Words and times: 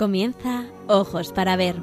Comienza 0.00 0.64
Ojos 0.86 1.30
para 1.30 1.56
Ver. 1.56 1.76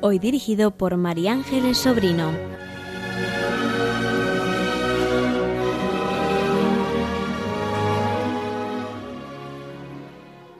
Hoy 0.00 0.20
dirigido 0.20 0.70
por 0.76 0.96
María 0.96 1.32
Ángeles 1.32 1.78
Sobrino. 1.78 2.30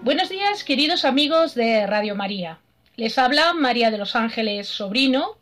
Buenos 0.02 0.30
días, 0.30 0.64
queridos 0.64 1.04
amigos 1.04 1.54
de 1.54 1.86
Radio 1.86 2.16
María. 2.16 2.58
Les 2.96 3.16
habla 3.18 3.54
María 3.54 3.92
de 3.92 3.98
los 3.98 4.16
Ángeles 4.16 4.66
Sobrino. 4.66 5.39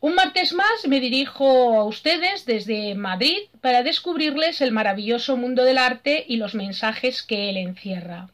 Un 0.00 0.14
martes 0.14 0.52
más 0.52 0.86
me 0.86 1.00
dirijo 1.00 1.80
a 1.80 1.84
ustedes 1.84 2.46
desde 2.46 2.94
Madrid 2.94 3.38
para 3.60 3.82
descubrirles 3.82 4.60
el 4.60 4.70
maravilloso 4.70 5.36
mundo 5.36 5.64
del 5.64 5.76
arte 5.76 6.24
y 6.28 6.36
los 6.36 6.54
mensajes 6.54 7.24
que 7.24 7.50
él 7.50 7.56
encierra. 7.56 8.28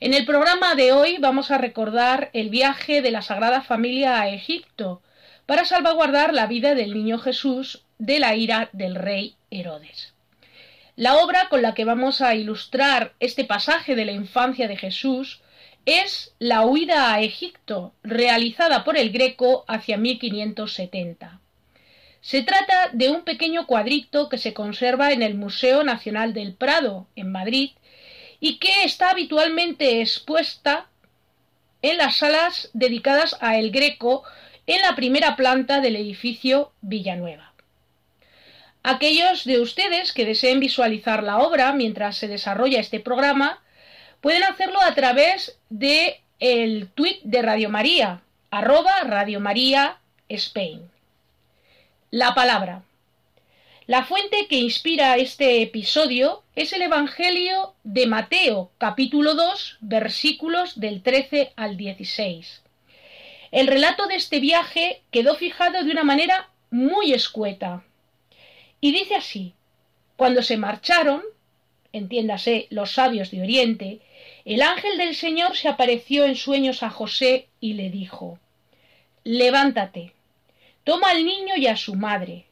En 0.00 0.12
el 0.12 0.26
programa 0.26 0.74
de 0.74 0.90
hoy 0.90 1.18
vamos 1.20 1.52
a 1.52 1.58
recordar 1.58 2.30
el 2.32 2.50
viaje 2.50 3.00
de 3.00 3.12
la 3.12 3.22
Sagrada 3.22 3.62
Familia 3.62 4.20
a 4.20 4.28
Egipto 4.28 5.02
para 5.46 5.64
salvaguardar 5.64 6.34
la 6.34 6.48
vida 6.48 6.74
del 6.74 6.94
niño 6.94 7.18
Jesús 7.18 7.84
de 7.98 8.18
la 8.18 8.34
ira 8.34 8.68
del 8.72 8.96
rey 8.96 9.36
Herodes. 9.52 10.14
La 10.96 11.18
obra 11.18 11.48
con 11.48 11.62
la 11.62 11.74
que 11.74 11.84
vamos 11.84 12.20
a 12.20 12.34
ilustrar 12.34 13.12
este 13.20 13.44
pasaje 13.44 13.94
de 13.94 14.04
la 14.04 14.12
infancia 14.12 14.66
de 14.66 14.76
Jesús 14.76 15.40
es 15.86 16.34
La 16.40 16.66
huida 16.66 17.14
a 17.14 17.20
Egipto, 17.22 17.92
realizada 18.02 18.82
por 18.82 18.96
el 18.96 19.10
Greco 19.10 19.64
hacia 19.68 19.96
1570. 19.96 21.40
Se 22.20 22.42
trata 22.42 22.90
de 22.92 23.08
un 23.08 23.22
pequeño 23.22 23.68
cuadrito 23.68 24.28
que 24.28 24.36
se 24.36 24.52
conserva 24.52 25.12
en 25.12 25.22
el 25.22 25.36
Museo 25.36 25.84
Nacional 25.84 26.34
del 26.34 26.54
Prado, 26.54 27.06
en 27.14 27.30
Madrid, 27.30 27.70
y 28.40 28.58
que 28.58 28.82
está 28.82 29.10
habitualmente 29.10 30.00
expuesta 30.00 30.88
en 31.82 31.98
las 31.98 32.16
salas 32.16 32.68
dedicadas 32.72 33.36
a 33.40 33.56
El 33.56 33.70
Greco 33.70 34.24
en 34.66 34.82
la 34.82 34.96
primera 34.96 35.36
planta 35.36 35.80
del 35.80 35.94
edificio 35.94 36.72
Villanueva. 36.80 37.52
Aquellos 38.82 39.44
de 39.44 39.60
ustedes 39.60 40.12
que 40.12 40.24
deseen 40.24 40.58
visualizar 40.58 41.22
la 41.22 41.38
obra 41.38 41.72
mientras 41.72 42.16
se 42.16 42.26
desarrolla 42.26 42.80
este 42.80 42.98
programa 42.98 43.62
pueden 44.26 44.42
hacerlo 44.42 44.82
a 44.82 44.92
través 44.92 45.56
de 45.70 46.20
el 46.40 46.88
tweet 46.88 47.20
de 47.22 47.42
Radio 47.42 47.70
María, 47.70 48.22
arroba 48.50 48.90
Radio 49.04 49.38
María 49.38 49.98
Spain. 50.28 50.90
La 52.10 52.34
palabra. 52.34 52.82
La 53.86 54.04
fuente 54.04 54.48
que 54.48 54.56
inspira 54.56 55.16
este 55.16 55.62
episodio 55.62 56.42
es 56.56 56.72
el 56.72 56.82
Evangelio 56.82 57.74
de 57.84 58.08
Mateo, 58.08 58.72
capítulo 58.78 59.36
2, 59.36 59.76
versículos 59.78 60.80
del 60.80 61.04
13 61.04 61.52
al 61.54 61.76
16. 61.76 62.62
El 63.52 63.68
relato 63.68 64.08
de 64.08 64.16
este 64.16 64.40
viaje 64.40 65.02
quedó 65.12 65.36
fijado 65.36 65.84
de 65.84 65.92
una 65.92 66.02
manera 66.02 66.48
muy 66.72 67.12
escueta. 67.12 67.84
Y 68.80 68.90
dice 68.90 69.14
así, 69.14 69.54
cuando 70.16 70.42
se 70.42 70.56
marcharon, 70.56 71.22
entiéndase 71.92 72.66
los 72.70 72.90
sabios 72.90 73.30
de 73.30 73.40
Oriente, 73.40 74.00
el 74.46 74.62
ángel 74.62 74.96
del 74.96 75.16
Señor 75.16 75.56
se 75.56 75.68
apareció 75.68 76.24
en 76.24 76.36
sueños 76.36 76.84
a 76.84 76.90
José 76.90 77.48
y 77.60 77.72
le 77.72 77.90
dijo, 77.90 78.38
Levántate, 79.24 80.14
toma 80.84 81.10
al 81.10 81.24
niño 81.24 81.56
y 81.56 81.66
a 81.66 81.76
su 81.76 81.96
madre, 81.96 82.46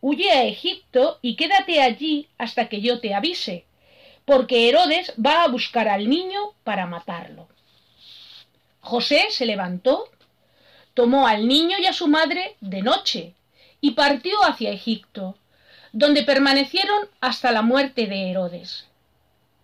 huye 0.00 0.32
a 0.32 0.44
Egipto 0.44 1.20
y 1.22 1.36
quédate 1.36 1.80
allí 1.80 2.28
hasta 2.38 2.68
que 2.68 2.80
yo 2.80 2.98
te 2.98 3.14
avise, 3.14 3.64
porque 4.24 4.68
Herodes 4.68 5.14
va 5.24 5.44
a 5.44 5.48
buscar 5.48 5.86
al 5.86 6.10
niño 6.10 6.54
para 6.64 6.86
matarlo. 6.86 7.46
José 8.80 9.26
se 9.30 9.46
levantó, 9.46 10.10
tomó 10.92 11.28
al 11.28 11.46
niño 11.46 11.78
y 11.78 11.86
a 11.86 11.92
su 11.92 12.08
madre 12.08 12.56
de 12.60 12.82
noche 12.82 13.34
y 13.80 13.92
partió 13.92 14.42
hacia 14.42 14.72
Egipto, 14.72 15.36
donde 15.92 16.24
permanecieron 16.24 17.08
hasta 17.20 17.52
la 17.52 17.62
muerte 17.62 18.08
de 18.08 18.28
Herodes. 18.28 18.88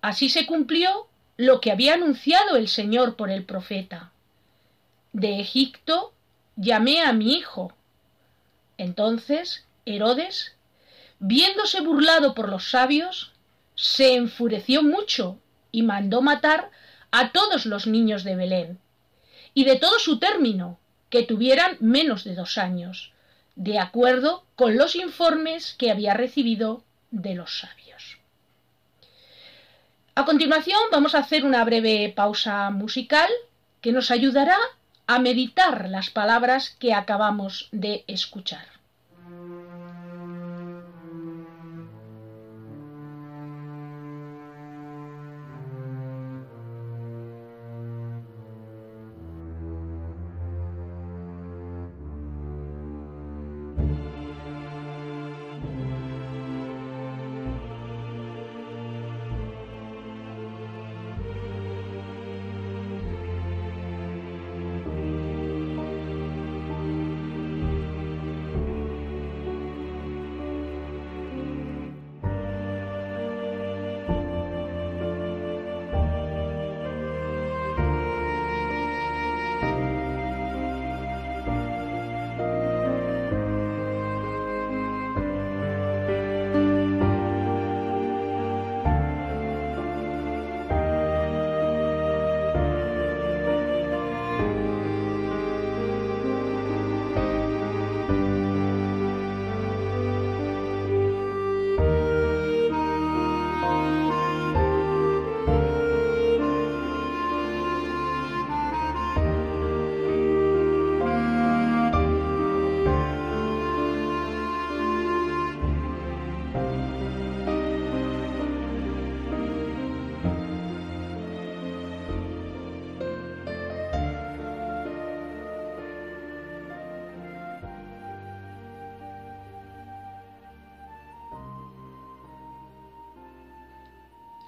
Así 0.00 0.28
se 0.28 0.46
cumplió 0.46 1.08
lo 1.38 1.60
que 1.60 1.70
había 1.70 1.94
anunciado 1.94 2.56
el 2.56 2.66
Señor 2.68 3.14
por 3.14 3.30
el 3.30 3.44
profeta. 3.44 4.10
De 5.12 5.40
Egipto 5.40 6.12
llamé 6.56 7.00
a 7.00 7.12
mi 7.12 7.34
hijo. 7.34 7.72
Entonces 8.76 9.64
Herodes, 9.86 10.56
viéndose 11.20 11.80
burlado 11.80 12.34
por 12.34 12.48
los 12.48 12.70
sabios, 12.70 13.32
se 13.76 14.16
enfureció 14.16 14.82
mucho 14.82 15.38
y 15.70 15.82
mandó 15.82 16.22
matar 16.22 16.72
a 17.12 17.30
todos 17.30 17.66
los 17.66 17.86
niños 17.86 18.24
de 18.24 18.34
Belén 18.34 18.78
y 19.54 19.64
de 19.64 19.76
todo 19.76 19.98
su 20.00 20.18
término, 20.18 20.78
que 21.08 21.22
tuvieran 21.22 21.76
menos 21.80 22.24
de 22.24 22.34
dos 22.34 22.58
años, 22.58 23.12
de 23.54 23.78
acuerdo 23.78 24.44
con 24.56 24.76
los 24.76 24.96
informes 24.96 25.74
que 25.78 25.90
había 25.92 26.14
recibido 26.14 26.82
de 27.12 27.34
los 27.34 27.60
sabios. 27.60 28.17
A 30.18 30.24
continuación 30.24 30.80
vamos 30.90 31.14
a 31.14 31.20
hacer 31.20 31.44
una 31.44 31.62
breve 31.62 32.12
pausa 32.20 32.70
musical 32.70 33.30
que 33.80 33.92
nos 33.92 34.10
ayudará 34.10 34.58
a 35.06 35.20
meditar 35.20 35.88
las 35.88 36.10
palabras 36.10 36.70
que 36.80 36.92
acabamos 36.92 37.68
de 37.70 38.02
escuchar. 38.08 38.77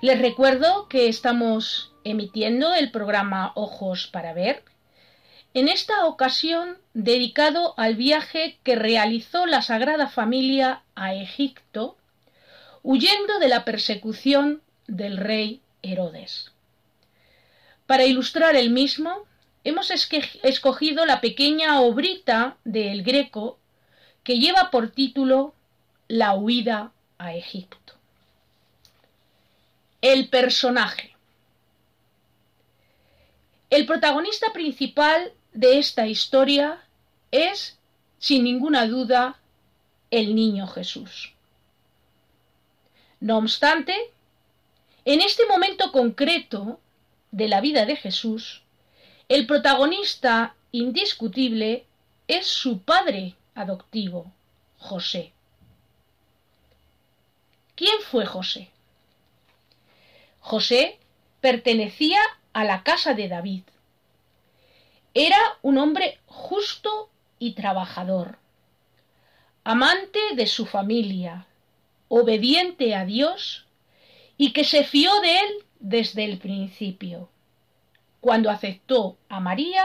Les 0.00 0.18
recuerdo 0.18 0.88
que 0.88 1.08
estamos 1.08 1.92
emitiendo 2.04 2.72
el 2.72 2.90
programa 2.90 3.52
Ojos 3.54 4.06
para 4.06 4.32
Ver, 4.32 4.64
en 5.52 5.68
esta 5.68 6.06
ocasión 6.06 6.78
dedicado 6.94 7.74
al 7.76 7.96
viaje 7.96 8.58
que 8.62 8.76
realizó 8.76 9.44
la 9.44 9.60
Sagrada 9.60 10.08
Familia 10.08 10.80
a 10.94 11.12
Egipto, 11.12 11.98
huyendo 12.82 13.38
de 13.40 13.48
la 13.48 13.66
persecución 13.66 14.62
del 14.86 15.18
rey 15.18 15.60
Herodes. 15.82 16.50
Para 17.86 18.06
ilustrar 18.06 18.56
el 18.56 18.70
mismo, 18.70 19.26
hemos 19.64 19.90
escogido 19.90 21.04
la 21.04 21.20
pequeña 21.20 21.78
obrita 21.82 22.56
del 22.64 23.02
Greco 23.02 23.58
que 24.24 24.38
lleva 24.38 24.70
por 24.70 24.92
título 24.92 25.52
La 26.08 26.34
huida 26.36 26.92
a 27.18 27.34
Egipto. 27.34 27.79
El 30.00 30.28
personaje. 30.28 31.14
El 33.68 33.86
protagonista 33.86 34.52
principal 34.52 35.32
de 35.52 35.78
esta 35.78 36.06
historia 36.06 36.82
es, 37.30 37.78
sin 38.18 38.44
ninguna 38.44 38.86
duda, 38.86 39.38
el 40.10 40.34
niño 40.34 40.66
Jesús. 40.66 41.34
No 43.20 43.38
obstante, 43.38 43.94
en 45.04 45.20
este 45.20 45.46
momento 45.46 45.92
concreto 45.92 46.80
de 47.30 47.48
la 47.48 47.60
vida 47.60 47.84
de 47.84 47.96
Jesús, 47.96 48.62
el 49.28 49.46
protagonista 49.46 50.56
indiscutible 50.72 51.86
es 52.26 52.46
su 52.46 52.80
padre 52.80 53.36
adoptivo, 53.54 54.32
José. 54.78 55.32
¿Quién 57.74 58.00
fue 58.10 58.26
José? 58.26 58.70
José 60.50 60.98
pertenecía 61.40 62.18
a 62.52 62.64
la 62.64 62.82
casa 62.82 63.14
de 63.14 63.28
David. 63.28 63.62
Era 65.14 65.38
un 65.62 65.78
hombre 65.78 66.18
justo 66.26 67.08
y 67.38 67.52
trabajador, 67.52 68.36
amante 69.62 70.18
de 70.34 70.48
su 70.48 70.66
familia, 70.66 71.46
obediente 72.08 72.96
a 72.96 73.04
Dios 73.04 73.64
y 74.38 74.52
que 74.52 74.64
se 74.64 74.82
fió 74.82 75.20
de 75.20 75.38
él 75.38 75.64
desde 75.78 76.24
el 76.24 76.38
principio, 76.38 77.28
cuando 78.20 78.50
aceptó 78.50 79.18
a 79.28 79.38
María 79.38 79.84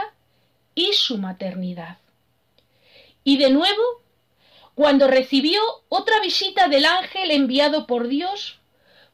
y 0.74 0.94
su 0.94 1.16
maternidad. 1.18 1.98
Y 3.22 3.36
de 3.36 3.50
nuevo, 3.50 3.84
cuando 4.74 5.06
recibió 5.06 5.60
otra 5.88 6.18
visita 6.18 6.66
del 6.66 6.86
ángel 6.86 7.30
enviado 7.30 7.86
por 7.86 8.08
Dios 8.08 8.58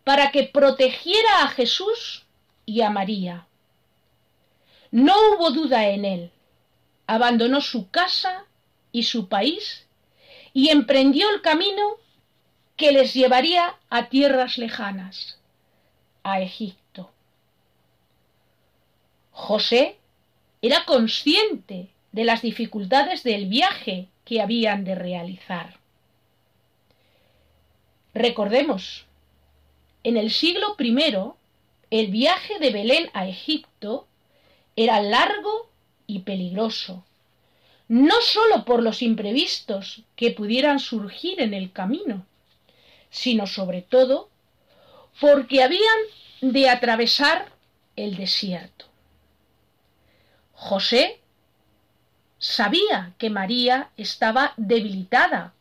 para 0.05 0.31
que 0.31 0.45
protegiera 0.45 1.43
a 1.45 1.49
Jesús 1.49 2.27
y 2.67 2.81
a 2.81 2.91
María. 2.91 3.47
No 4.91 5.15
hubo 5.31 5.51
duda 5.51 5.89
en 5.89 6.05
él. 6.05 6.31
Abandonó 7.07 7.61
su 7.61 7.91
casa 7.91 8.47
y 8.91 9.05
su 9.05 9.29
país 9.29 9.87
y 10.53 10.69
emprendió 10.69 11.31
el 11.31 11.41
camino 11.41 11.97
que 12.77 12.93
les 12.93 13.15
llevaría 13.15 13.77
a 13.91 14.09
tierras 14.09 14.59
lejanas, 14.59 15.39
a 16.23 16.41
Egipto. 16.41 17.11
José 19.31 19.99
era 20.61 20.85
consciente 20.85 21.91
de 22.13 22.25
las 22.25 22.43
dificultades 22.43 23.23
del 23.23 23.47
viaje 23.47 24.09
que 24.25 24.41
habían 24.41 24.85
de 24.85 24.95
realizar. 24.95 25.79
Recordemos, 28.15 29.07
en 30.05 30.17
el 30.17 30.31
siglo 30.31 30.77
I, 30.79 31.05
el 31.91 32.07
viaje 32.09 32.59
de 32.59 32.71
Belén 32.71 33.11
a 33.13 33.27
Egipto 33.27 34.07
era 34.77 35.01
largo 35.01 35.69
y 36.07 36.21
peligroso, 36.21 37.05
no 37.89 38.15
sólo 38.23 38.65
por 38.65 38.83
los 38.83 39.03
imprevistos 39.03 40.03
que 40.17 40.31
pudieran 40.31 40.81
surgir 40.81 41.41
en 41.41 41.55
el 41.55 41.73
camino, 41.73 42.25
sino 43.11 43.47
sobre 43.47 43.83
todo 43.83 44.31
porque 45.21 45.63
habían 45.63 45.99
de 46.41 46.71
atravesar 46.71 47.53
el 47.97 48.17
desierto. 48.17 48.87
José 50.55 51.21
sabía 52.39 53.13
que 53.19 53.31
María 53.31 53.91
estaba 53.97 54.55
debilitada 54.57 55.53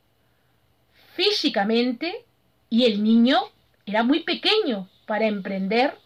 físicamente 1.15 2.25
y 2.69 2.85
el 2.85 3.03
niño 3.03 3.41
era 3.91 4.03
muy 4.03 4.23
pequeño 4.23 4.89
para 5.05 5.27
emprender 5.27 5.97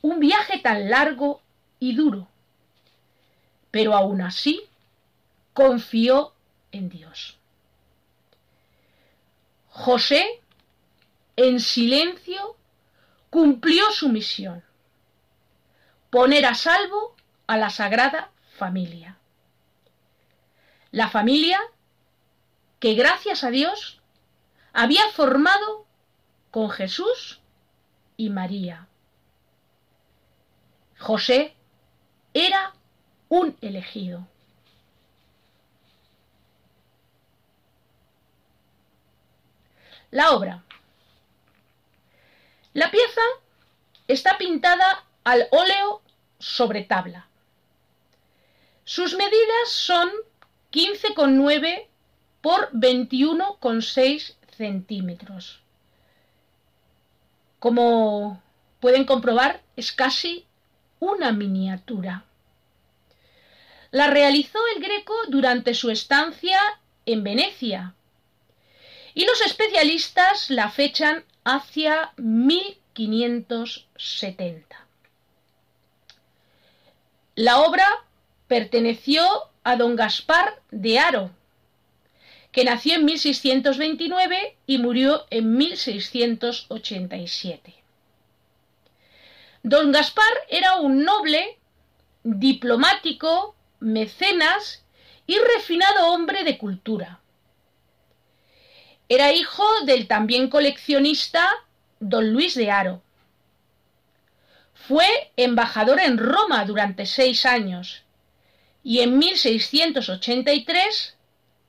un 0.00 0.20
viaje 0.20 0.58
tan 0.58 0.88
largo 0.88 1.42
y 1.78 1.94
duro. 1.94 2.28
Pero 3.70 3.94
aún 3.94 4.22
así 4.22 4.62
confió 5.52 6.32
en 6.72 6.88
Dios. 6.88 7.36
José, 9.68 10.24
en 11.36 11.60
silencio, 11.60 12.56
cumplió 13.28 13.90
su 13.92 14.08
misión, 14.08 14.64
poner 16.08 16.46
a 16.46 16.54
salvo 16.54 17.14
a 17.46 17.58
la 17.58 17.68
Sagrada 17.68 18.30
Familia. 18.56 19.18
La 20.90 21.10
familia 21.10 21.60
que 22.80 22.94
gracias 22.94 23.44
a 23.44 23.50
Dios 23.50 24.00
había 24.72 25.06
formado 25.10 25.85
con 26.56 26.70
Jesús 26.70 27.38
y 28.16 28.30
María. 28.30 28.88
José 30.98 31.54
era 32.32 32.72
un 33.28 33.58
elegido. 33.60 34.26
La 40.10 40.30
obra. 40.30 40.64
La 42.72 42.90
pieza 42.90 43.20
está 44.08 44.38
pintada 44.38 45.04
al 45.24 45.48
óleo 45.50 46.00
sobre 46.38 46.84
tabla. 46.84 47.28
Sus 48.84 49.14
medidas 49.14 49.68
son 49.68 50.10
15,9 50.72 51.86
por 52.40 52.72
21,6 52.72 54.36
centímetros. 54.56 55.65
Como 57.58 58.42
pueden 58.80 59.04
comprobar, 59.04 59.62
es 59.76 59.92
casi 59.92 60.46
una 60.98 61.32
miniatura. 61.32 62.24
La 63.90 64.06
realizó 64.08 64.58
el 64.74 64.82
Greco 64.82 65.14
durante 65.28 65.74
su 65.74 65.90
estancia 65.90 66.58
en 67.06 67.24
Venecia 67.24 67.94
y 69.14 69.24
los 69.24 69.40
especialistas 69.40 70.50
la 70.50 70.68
fechan 70.70 71.24
hacia 71.44 72.12
1570. 72.16 74.86
La 77.36 77.60
obra 77.60 77.86
perteneció 78.48 79.24
a 79.62 79.76
don 79.76 79.94
Gaspar 79.96 80.60
de 80.70 80.98
Haro, 80.98 81.30
que 82.56 82.64
nació 82.64 82.94
en 82.94 83.04
1629 83.04 84.56
y 84.66 84.78
murió 84.78 85.26
en 85.28 85.58
1687. 85.58 87.74
Don 89.62 89.92
Gaspar 89.92 90.24
era 90.48 90.76
un 90.76 91.04
noble, 91.04 91.58
diplomático, 92.22 93.54
mecenas 93.80 94.82
y 95.26 95.36
refinado 95.36 96.12
hombre 96.12 96.44
de 96.44 96.56
cultura. 96.56 97.20
Era 99.10 99.34
hijo 99.34 99.66
del 99.84 100.08
también 100.08 100.48
coleccionista 100.48 101.46
don 102.00 102.32
Luis 102.32 102.54
de 102.54 102.70
Haro. 102.70 103.02
Fue 104.72 105.30
embajador 105.36 106.00
en 106.00 106.16
Roma 106.16 106.64
durante 106.64 107.04
seis 107.04 107.44
años 107.44 108.02
y 108.82 109.00
en 109.00 109.18
1683 109.18 111.16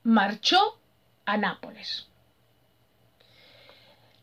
marchó 0.02 0.77
a 1.28 1.36
Nápoles. 1.36 2.06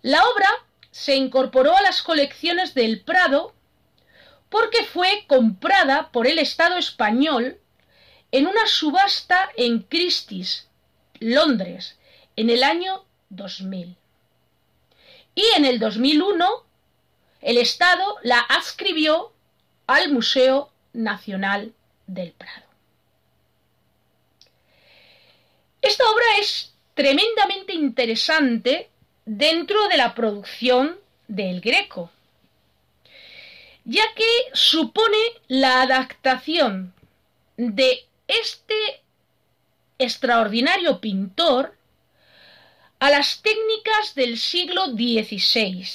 La 0.02 0.24
obra 0.24 0.50
se 0.90 1.16
incorporó 1.16 1.78
a 1.78 1.82
las 1.82 2.02
colecciones 2.02 2.74
del 2.74 3.02
Prado 3.02 3.54
porque 4.50 4.84
fue 4.84 5.26
comprada 5.28 6.12
por 6.12 6.26
el 6.26 6.40
Estado 6.40 6.78
español 6.78 7.60
en 8.32 8.48
una 8.48 8.66
subasta 8.66 9.50
en 9.56 9.84
Christie's, 9.84 10.68
Londres, 11.20 12.00
en 12.36 12.50
el 12.50 12.64
año 12.64 13.06
2000. 13.30 13.96
Y 15.36 15.46
en 15.58 15.66
el 15.66 15.80
2001 15.80 16.66
el 17.42 17.58
Estado 17.58 18.18
la 18.24 18.40
adscribió 18.40 19.32
al 19.86 20.12
Museo 20.12 20.72
Nacional 20.94 21.76
del 22.08 22.32
Prado. 22.32 22.66
Esta 25.82 26.04
obra 26.10 26.26
es 26.40 26.75
tremendamente 26.96 27.74
interesante 27.74 28.90
dentro 29.26 29.88
de 29.90 29.98
la 29.98 30.16
producción 30.16 30.98
del 31.28 31.62
Greco, 31.62 32.10
ya 33.84 34.04
que 34.16 34.26
supone 34.54 35.18
la 35.48 35.82
adaptación 35.82 36.94
de 37.58 38.06
este 38.28 38.76
extraordinario 40.00 41.00
pintor 41.00 41.76
a 43.00 43.10
las 43.10 43.42
técnicas 43.42 44.16
del 44.16 44.38
siglo 44.38 44.88
XVI, 44.88 45.86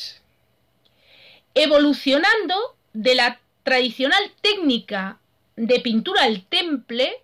evolucionando 1.54 2.76
de 2.92 3.14
la 3.14 3.40
tradicional 3.62 4.33
técnica 4.42 5.19
de 5.57 5.80
pintura 5.80 6.25
al 6.25 6.45
temple, 6.45 7.23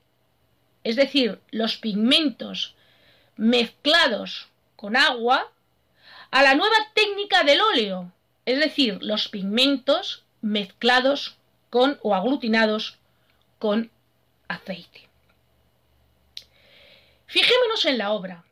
es 0.83 0.97
decir, 0.97 1.41
los 1.51 1.77
pigmentos 1.77 2.76
mezclados 3.37 4.49
con 4.77 4.97
agua, 4.97 5.53
a 6.31 6.43
la 6.43 6.55
nueva 6.55 6.77
técnica 6.95 7.45
del 7.45 7.61
óleo, 7.61 8.13
es 8.45 8.59
decir, 8.59 8.99
los 9.01 9.29
pigmentos 9.29 10.25
mezclados 10.41 11.37
con 11.71 11.99
o 12.03 12.15
aglutinados 12.15 12.99
con 13.59 13.91
aceite. 14.49 15.09
Fijémonos 17.27 17.85
en 17.87 17.99
la 17.99 18.13
obra. 18.13 18.45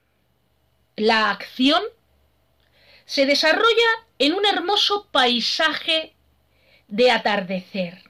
La 0.96 1.30
acción 1.30 1.82
se 3.04 3.26
desarrolla 3.26 4.06
en 4.18 4.34
un 4.34 4.46
hermoso 4.46 5.08
paisaje 5.10 6.14
de 6.88 7.10
atardecer, 7.10 8.02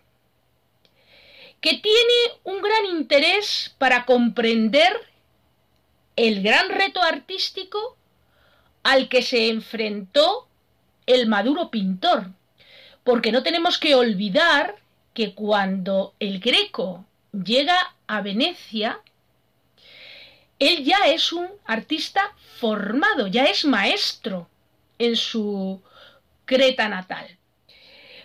que 1.61 1.79
tiene 1.79 2.41
un 2.45 2.61
gran 2.61 2.87
interés 2.87 3.75
para 3.79 4.05
comprender 4.05 4.93
el 6.17 6.43
gran 6.43 6.69
reto 6.69 7.03
artístico 7.03 7.97
al 8.83 9.09
que 9.09 9.23
se 9.23 9.49
enfrentó 9.49 10.49
el 11.07 11.27
maduro 11.27 11.71
pintor, 11.71 12.31
porque 13.03 13.33
no 13.33 13.43
tenemos 13.43 13.79
que 13.79 13.95
olvidar 13.95 14.77
que 15.13 15.35
cuando 15.35 16.15
el 16.21 16.41
greco 16.41 17.05
llega 17.33 17.95
a 18.07 18.21
Venecia, 18.21 19.01
él 20.59 20.85
ya 20.85 21.07
es 21.07 21.33
un 21.33 21.49
artista 21.65 22.35
formado, 22.59 23.27
ya 23.27 23.45
es 23.45 23.65
maestro 23.65 24.49
en 24.99 25.17
su 25.17 25.83
Creta 26.45 26.89
natal. 26.89 27.39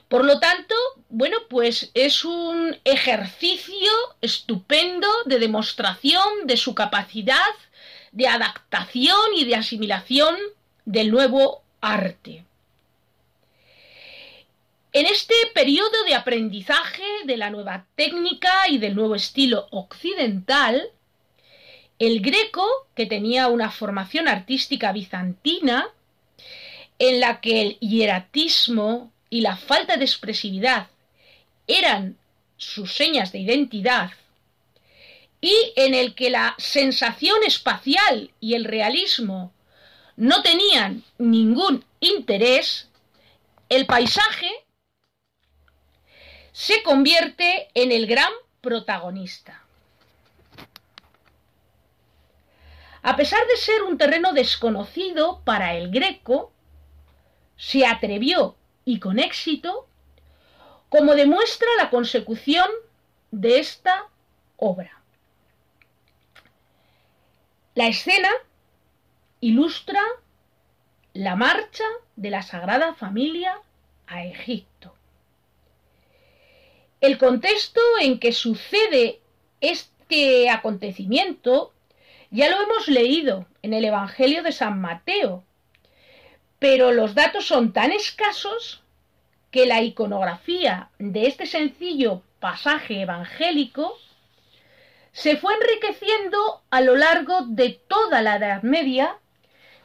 Por 0.10 0.26
lo 0.26 0.40
tanto, 0.40 0.76
bueno, 1.10 1.38
pues 1.50 1.92
es 1.94 2.26
un 2.26 2.78
ejercicio 2.84 3.92
estupendo 4.22 5.08
de 5.26 5.40
demostración 5.40 6.46
de 6.46 6.58
su 6.58 6.74
capacidad 6.74 7.54
de 8.12 8.28
adaptación 8.28 9.34
y 9.36 9.46
de 9.46 9.56
asimilación 9.56 10.36
del 10.86 11.12
nuevo 11.12 11.62
arte. 11.82 12.44
En 14.92 15.06
este 15.06 15.36
periodo 15.54 16.04
de 16.08 16.16
aprendizaje 16.16 17.04
de 17.26 17.38
la 17.38 17.52
nueva 17.52 17.86
técnica 17.96 18.68
y 18.70 18.80
del 18.80 18.96
nuevo 18.96 19.16
estilo 19.16 19.68
occidental, 19.70 20.90
el 22.00 22.22
greco, 22.22 22.66
que 22.96 23.06
tenía 23.06 23.50
una 23.50 23.70
formación 23.70 24.28
artística 24.28 24.92
bizantina, 24.92 25.90
en 26.98 27.20
la 27.20 27.40
que 27.40 27.62
el 27.62 27.80
hieratismo 27.80 29.12
y 29.30 29.42
la 29.42 29.58
falta 29.58 29.98
de 29.98 30.06
expresividad 30.06 30.88
eran 31.68 32.18
sus 32.58 32.94
señas 32.94 33.32
de 33.32 33.40
identidad, 33.40 34.12
y 35.42 35.74
en 35.76 35.94
el 35.94 36.16
que 36.16 36.30
la 36.30 36.56
sensación 36.58 37.38
espacial 37.46 38.32
y 38.40 38.56
el 38.56 38.66
realismo 38.66 39.54
no 40.18 40.42
tenían 40.42 41.04
ningún 41.18 41.86
interés, 42.02 42.90
el 43.70 43.86
paisaje 43.86 44.50
se 46.52 46.84
convierte 46.84 47.70
en 47.74 47.92
el 47.92 48.06
gran 48.06 48.32
protagonista. 48.60 49.64
A 53.02 53.16
pesar 53.16 53.40
de 53.48 53.56
ser 53.56 53.84
un 53.84 53.98
terreno 53.98 54.34
desconocido 54.34 55.42
para 55.46 55.76
el 55.76 55.90
greco, 55.90 56.52
se 57.56 57.86
atrevió 57.86 58.56
y 58.84 59.00
con 59.00 59.20
éxito, 59.20 59.88
como 60.90 61.16
demuestra 61.16 61.68
la 61.78 61.90
consecución 61.90 62.68
de 63.32 63.60
esta 63.60 64.08
obra. 64.58 64.99
La 67.80 67.88
escena 67.88 68.28
ilustra 69.40 70.02
la 71.14 71.38
marcha 71.38 71.86
de 72.18 72.30
la 72.30 72.42
Sagrada 72.42 72.94
Familia 72.94 73.58
a 74.06 74.26
Egipto. 74.26 74.94
El 77.00 77.18
contexto 77.18 77.80
en 78.02 78.20
que 78.20 78.34
sucede 78.34 79.22
este 79.62 80.50
acontecimiento 80.50 81.72
ya 82.32 82.50
lo 82.50 82.62
hemos 82.62 82.90
leído 82.90 83.46
en 83.62 83.74
el 83.74 83.86
Evangelio 83.86 84.44
de 84.44 84.52
San 84.52 84.82
Mateo, 84.82 85.46
pero 86.60 86.92
los 86.92 87.16
datos 87.16 87.46
son 87.46 87.72
tan 87.72 87.94
escasos 87.94 88.84
que 89.52 89.66
la 89.66 89.82
iconografía 89.82 90.90
de 91.00 91.28
este 91.28 91.46
sencillo 91.46 92.24
pasaje 92.42 93.04
evangélico 93.04 93.98
se 95.20 95.36
fue 95.36 95.54
enriqueciendo 95.54 96.62
a 96.70 96.80
lo 96.80 96.96
largo 96.96 97.42
de 97.42 97.72
toda 97.90 98.22
la 98.22 98.38
Edad 98.38 98.64
Media 98.64 99.18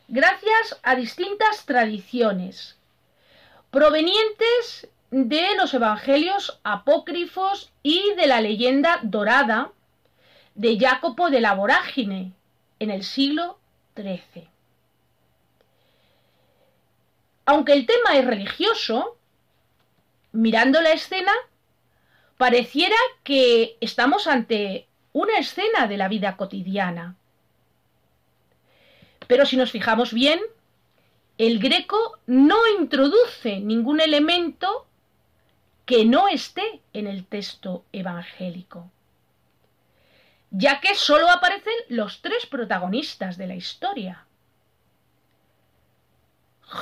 gracias 0.06 0.78
a 0.84 0.94
distintas 0.94 1.66
tradiciones 1.66 2.78
provenientes 3.72 4.86
de 5.10 5.56
los 5.56 5.74
evangelios 5.74 6.60
apócrifos 6.62 7.72
y 7.82 8.14
de 8.14 8.28
la 8.28 8.40
leyenda 8.40 9.00
dorada 9.02 9.72
de 10.54 10.78
Jacopo 10.78 11.30
de 11.30 11.40
la 11.40 11.54
Vorágine 11.54 12.32
en 12.78 12.92
el 12.92 13.02
siglo 13.02 13.58
XIII. 13.96 14.48
Aunque 17.44 17.72
el 17.72 17.86
tema 17.86 18.16
es 18.16 18.24
religioso, 18.24 19.16
mirando 20.30 20.80
la 20.80 20.92
escena, 20.92 21.32
pareciera 22.36 22.96
que 23.24 23.76
estamos 23.80 24.28
ante 24.28 24.86
una 25.14 25.38
escena 25.38 25.86
de 25.86 25.96
la 25.96 26.08
vida 26.08 26.36
cotidiana. 26.36 27.16
Pero 29.26 29.46
si 29.46 29.56
nos 29.56 29.70
fijamos 29.70 30.12
bien, 30.12 30.40
el 31.38 31.60
greco 31.60 32.18
no 32.26 32.58
introduce 32.78 33.60
ningún 33.60 34.00
elemento 34.00 34.86
que 35.86 36.04
no 36.04 36.28
esté 36.28 36.82
en 36.92 37.06
el 37.06 37.26
texto 37.26 37.84
evangélico, 37.92 38.90
ya 40.50 40.80
que 40.80 40.96
solo 40.96 41.30
aparecen 41.30 41.74
los 41.88 42.20
tres 42.20 42.46
protagonistas 42.46 43.38
de 43.38 43.46
la 43.46 43.54
historia. 43.54 44.26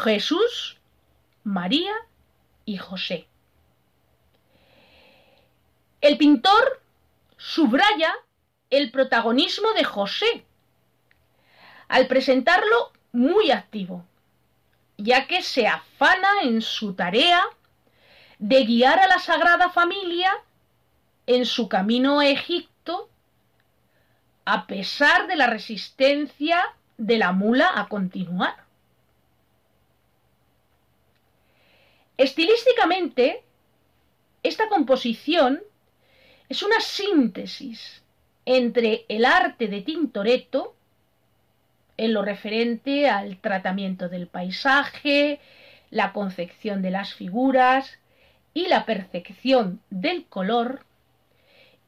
Jesús, 0.04 0.78
María 1.44 1.92
y 2.64 2.78
José. 2.78 3.26
El 6.00 6.16
pintor 6.16 6.81
subraya 7.42 8.14
el 8.70 8.92
protagonismo 8.92 9.72
de 9.72 9.82
José 9.82 10.44
al 11.88 12.06
presentarlo 12.06 12.92
muy 13.10 13.50
activo, 13.50 14.06
ya 14.96 15.26
que 15.26 15.42
se 15.42 15.66
afana 15.66 16.42
en 16.42 16.62
su 16.62 16.94
tarea 16.94 17.42
de 18.38 18.64
guiar 18.64 19.00
a 19.00 19.08
la 19.08 19.18
Sagrada 19.18 19.70
Familia 19.70 20.32
en 21.26 21.44
su 21.44 21.68
camino 21.68 22.20
a 22.20 22.28
Egipto 22.28 23.10
a 24.44 24.68
pesar 24.68 25.26
de 25.26 25.34
la 25.34 25.48
resistencia 25.48 26.62
de 26.96 27.18
la 27.18 27.32
mula 27.32 27.72
a 27.74 27.88
continuar. 27.88 28.54
Estilísticamente, 32.16 33.44
esta 34.44 34.68
composición 34.68 35.62
es 36.52 36.62
una 36.62 36.80
síntesis 36.80 38.02
entre 38.44 39.06
el 39.08 39.24
arte 39.24 39.68
de 39.68 39.80
Tintoretto, 39.80 40.74
en 41.96 42.12
lo 42.12 42.20
referente 42.22 43.08
al 43.08 43.38
tratamiento 43.38 44.10
del 44.10 44.26
paisaje, 44.26 45.40
la 45.88 46.12
concepción 46.12 46.82
de 46.82 46.90
las 46.90 47.14
figuras 47.14 47.98
y 48.52 48.66
la 48.66 48.84
percepción 48.84 49.80
del 49.88 50.26
color, 50.26 50.84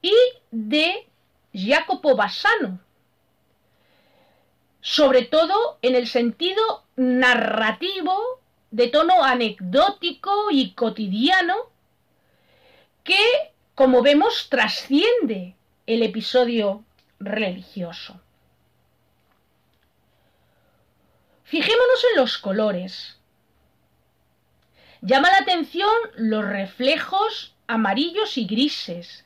y 0.00 0.14
de 0.50 1.08
Jacopo 1.52 2.16
Bassano, 2.16 2.80
sobre 4.80 5.26
todo 5.26 5.78
en 5.82 5.94
el 5.94 6.06
sentido 6.06 6.84
narrativo 6.96 8.40
de 8.70 8.88
tono 8.88 9.24
anecdótico 9.24 10.50
y 10.50 10.70
cotidiano 10.70 11.54
que, 13.02 13.52
como 13.74 14.02
vemos, 14.02 14.48
trasciende 14.48 15.56
el 15.86 16.02
episodio 16.02 16.84
religioso. 17.18 18.20
Fijémonos 21.44 22.04
en 22.10 22.20
los 22.20 22.38
colores. 22.38 23.18
Llama 25.00 25.30
la 25.30 25.38
atención 25.38 25.92
los 26.16 26.44
reflejos 26.44 27.54
amarillos 27.66 28.38
y 28.38 28.46
grises, 28.46 29.24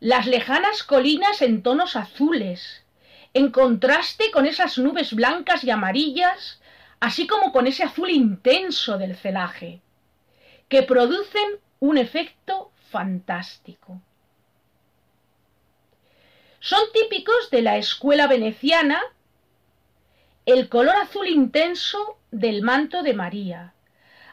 las 0.00 0.26
lejanas 0.26 0.82
colinas 0.82 1.40
en 1.40 1.62
tonos 1.62 1.96
azules, 1.96 2.84
en 3.32 3.50
contraste 3.50 4.30
con 4.30 4.46
esas 4.46 4.76
nubes 4.78 5.14
blancas 5.14 5.64
y 5.64 5.70
amarillas 5.70 6.60
así 7.00 7.26
como 7.26 7.52
con 7.52 7.66
ese 7.66 7.84
azul 7.84 8.10
intenso 8.10 8.98
del 8.98 9.16
celaje, 9.16 9.80
que 10.68 10.82
producen 10.82 11.60
un 11.78 11.98
efecto 11.98 12.70
fantástico. 12.90 14.00
Son 16.60 16.80
típicos 16.92 17.50
de 17.50 17.62
la 17.62 17.76
escuela 17.76 18.26
veneciana 18.26 19.00
el 20.46 20.68
color 20.68 20.96
azul 20.96 21.28
intenso 21.28 22.18
del 22.30 22.62
manto 22.62 23.02
de 23.02 23.14
María, 23.14 23.74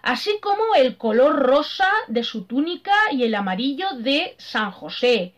así 0.04 0.40
como 0.42 0.76
el 0.76 0.98
color 0.98 1.36
rosa 1.36 1.90
de 2.08 2.24
su 2.24 2.46
túnica 2.46 2.94
y 3.12 3.24
el 3.24 3.34
amarillo 3.34 3.88
de 3.98 4.36
San 4.38 4.72
José, 4.72 5.34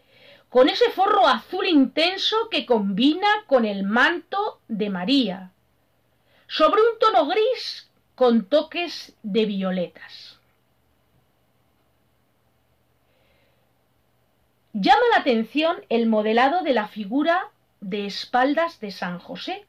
con 0.49 0.69
ese 0.69 0.89
forro 0.91 1.27
azul 1.27 1.67
intenso 1.67 2.49
que 2.49 2.65
combina 2.65 3.27
con 3.47 3.65
el 3.65 3.83
manto 3.83 4.61
de 4.67 4.89
María, 4.89 5.51
sobre 6.47 6.81
un 6.81 6.99
tono 6.99 7.25
gris 7.27 7.89
con 8.15 8.45
toques 8.45 9.15
de 9.23 9.45
violetas. 9.45 10.34
Llama 14.77 15.03
la 15.13 15.21
atención 15.21 15.77
el 15.87 16.05
modelado 16.05 16.61
de 16.61 16.73
la 16.73 16.89
figura 16.89 17.49
de 17.79 18.05
espaldas 18.07 18.81
de 18.81 18.91
San 18.91 19.19
José, 19.19 19.65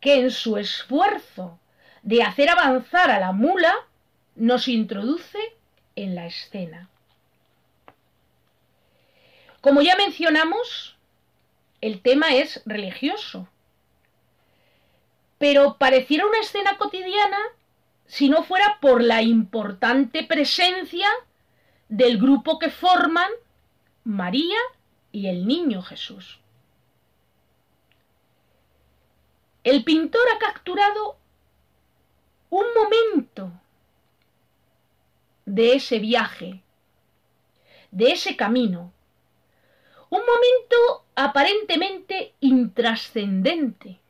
que 0.00 0.16
en 0.16 0.32
su 0.32 0.56
esfuerzo 0.56 1.60
de 2.02 2.24
hacer 2.24 2.50
avanzar 2.50 3.12
a 3.12 3.20
la 3.20 3.30
mula 3.30 3.72
nos 4.34 4.66
introduce 4.66 5.38
en 5.94 6.16
la 6.16 6.26
escena. 6.26 6.88
Como 9.60 9.82
ya 9.82 9.94
mencionamos, 9.94 10.96
el 11.80 12.02
tema 12.02 12.34
es 12.34 12.60
religioso, 12.66 13.46
pero 15.38 15.76
pareciera 15.78 16.26
una 16.26 16.40
escena 16.40 16.76
cotidiana 16.76 17.38
si 18.06 18.28
no 18.28 18.42
fuera 18.42 18.78
por 18.80 19.00
la 19.00 19.22
importante 19.22 20.24
presencia 20.24 21.06
del 21.88 22.18
grupo 22.18 22.58
que 22.58 22.68
forman 22.68 23.30
María 24.04 24.58
y 25.12 25.28
el 25.28 25.46
niño 25.46 25.82
Jesús. 25.82 26.40
El 29.62 29.84
pintor 29.84 30.22
ha 30.34 30.38
capturado 30.38 31.16
un 32.50 32.64
momento 32.74 33.52
de 35.44 35.74
ese 35.74 36.00
viaje, 36.00 36.62
de 37.92 38.10
ese 38.10 38.36
camino, 38.36 38.92
un 40.10 40.20
momento 40.20 41.06
aparentemente 41.14 42.34
intrascendente, 42.40 44.00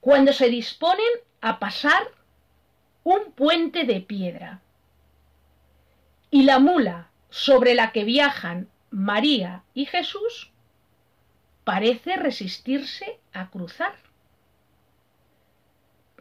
cuando 0.00 0.32
se 0.32 0.48
disponen 0.48 1.10
a 1.40 1.58
pasar 1.58 2.12
un 3.02 3.32
puente 3.32 3.84
de 3.84 4.00
piedra 4.00 4.60
y 6.30 6.44
la 6.44 6.60
mula 6.60 7.07
sobre 7.30 7.74
la 7.74 7.92
que 7.92 8.04
viajan 8.04 8.68
María 8.90 9.64
y 9.74 9.86
Jesús 9.86 10.50
parece 11.64 12.16
resistirse 12.16 13.20
a 13.32 13.50
cruzar, 13.50 13.94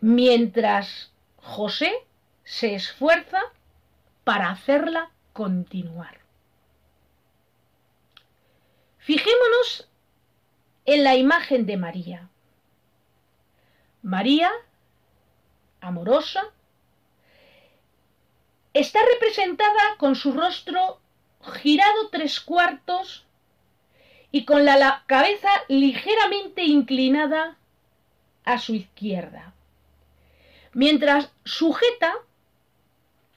mientras 0.01 1.13
José 1.37 1.93
se 2.43 2.75
esfuerza 2.75 3.39
para 4.23 4.49
hacerla 4.49 5.11
continuar. 5.31 6.19
Fijémonos 8.97 9.89
en 10.85 11.05
la 11.05 11.15
imagen 11.15 11.65
de 11.65 11.77
María. 11.77 12.29
María, 14.01 14.51
amorosa, 15.79 16.43
está 18.79 18.99
representada 19.13 19.97
con 19.97 20.15
su 20.15 20.33
rostro 20.33 20.99
girado 21.61 22.09
tres 22.11 22.39
cuartos 22.39 23.25
y 24.31 24.45
con 24.45 24.65
la, 24.65 25.03
cabeza 25.07 25.49
ligeramente 25.67 26.63
inclinada 26.63 27.57
a 28.43 28.59
su 28.59 28.75
izquierda, 28.75 29.53
mientras 30.73 31.31
sujeta 31.43 32.13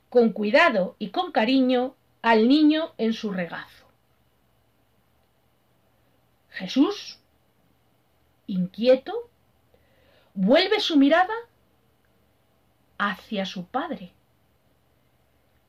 con 0.08 0.32
cuidado 0.32 0.96
y 0.98 1.10
con 1.10 1.32
cariño 1.32 1.94
al 2.22 2.48
niño 2.48 2.92
en 2.98 3.12
su 3.12 3.32
regazo. 3.32 3.86
Jesús, 6.50 7.18
inquieto, 8.46 9.30
vuelve 10.34 10.80
su 10.80 10.96
mirada 10.96 11.34
hacia 12.98 13.46
su 13.46 13.64
Padre, 13.66 14.12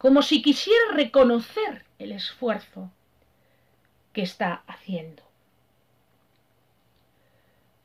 como 0.01 0.23
si 0.23 0.41
quisiera 0.41 0.93
reconocer 0.93 1.85
el 1.99 2.11
esfuerzo 2.11 2.89
que 4.13 4.23
está 4.23 4.63
haciendo. 4.65 5.21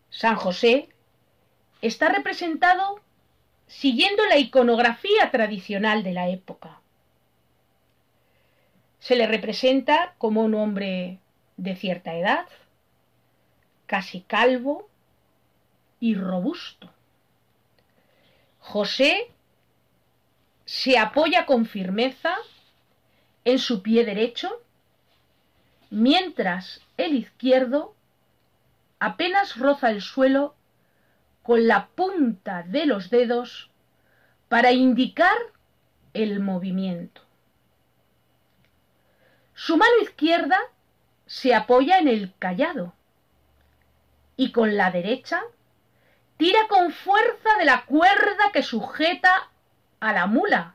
San 0.09 0.37
José 0.37 0.89
está 1.83 2.09
representado 2.09 3.03
siguiendo 3.67 4.25
la 4.25 4.39
iconografía 4.39 5.31
tradicional 5.31 6.03
de 6.03 6.13
la 6.15 6.31
época. 6.31 6.81
Se 8.99 9.15
le 9.15 9.27
representa 9.27 10.15
como 10.17 10.43
un 10.43 10.55
hombre 10.55 11.19
de 11.59 11.77
cierta 11.77 12.15
edad, 12.15 12.47
casi 13.85 14.23
calvo 14.23 14.89
y 16.01 16.15
robusto. 16.15 16.91
José 18.59 19.31
se 20.67 20.99
apoya 20.99 21.47
con 21.47 21.65
firmeza 21.65 22.35
en 23.45 23.61
su 23.61 23.83
pie 23.83 24.05
derecho, 24.05 24.61
mientras 25.91 26.83
el 26.97 27.15
izquierdo 27.15 27.95
apenas 28.99 29.57
roza 29.57 29.91
el 29.91 30.03
suelo 30.03 30.57
con 31.45 31.69
la 31.69 31.87
punta 31.87 32.65
de 32.65 32.85
los 32.85 33.11
dedos 33.11 33.71
para 34.49 34.73
indicar 34.73 35.37
el 36.13 36.41
movimiento. 36.41 37.23
Su 39.55 39.77
mano 39.77 39.95
izquierda 40.03 40.59
se 41.27 41.55
apoya 41.55 41.99
en 41.99 42.09
el 42.09 42.35
callado 42.41 42.93
y 44.37 44.51
con 44.51 44.77
la 44.77 44.91
derecha 44.91 45.43
tira 46.37 46.67
con 46.69 46.91
fuerza 46.91 47.57
de 47.59 47.65
la 47.65 47.85
cuerda 47.85 48.51
que 48.53 48.65
sujeta 48.65 49.51
a 50.01 50.13
la 50.13 50.27
mula 50.27 50.75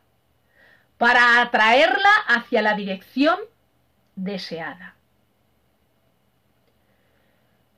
para 0.97 1.41
atraerla 1.41 2.11
hacia 2.27 2.61
la 2.61 2.75
dirección 2.75 3.39
deseada. 4.15 4.95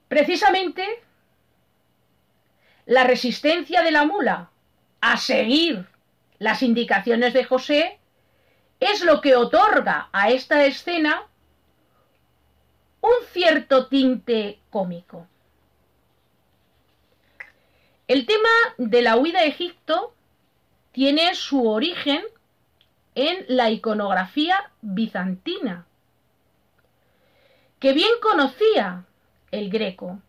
Precisamente, 0.08 0.86
la 2.86 3.04
resistencia 3.06 3.82
de 3.82 3.92
la 3.92 4.06
mula 4.06 4.50
a 5.02 5.18
seguir 5.18 5.88
las 6.38 6.62
indicaciones 6.62 7.34
de 7.34 7.46
José 7.46 8.00
es 8.80 9.04
lo 9.04 9.22
que 9.22 9.36
otorga 9.36 10.10
a 10.12 10.30
esta 10.30 10.66
escena 10.66 11.24
un 13.00 13.26
cierto 13.32 13.88
tinte 13.88 14.60
cómico. 14.70 15.28
El 18.08 18.26
tema 18.26 18.50
de 18.78 19.02
la 19.02 19.16
huida 19.16 19.40
a 19.40 19.46
Egipto 19.46 20.13
tiene 20.94 21.36
su 21.36 21.68
origen 21.68 22.24
en 23.16 23.46
la 23.50 23.70
iconografía 23.70 24.72
bizantina, 24.82 25.86
que 27.80 27.94
bien 27.94 28.12
conocía 28.22 29.04
el 29.52 29.70
greco 29.70 30.20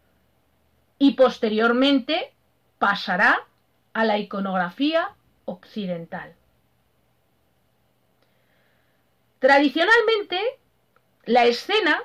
y 0.99 1.13
posteriormente 1.13 2.33
pasará 2.79 3.47
a 3.93 4.05
la 4.05 4.19
iconografía 4.19 5.13
occidental. 5.45 6.35
Tradicionalmente, 9.39 10.41
la 11.25 11.45
escena 11.45 12.03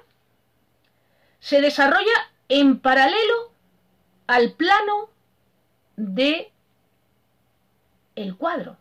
se 1.39 1.62
desarrolla 1.62 2.32
en 2.50 2.80
paralelo 2.80 3.54
al 4.28 4.52
plano 4.52 5.10
de 5.95 6.52
el 8.21 8.36
cuadro. 8.36 8.77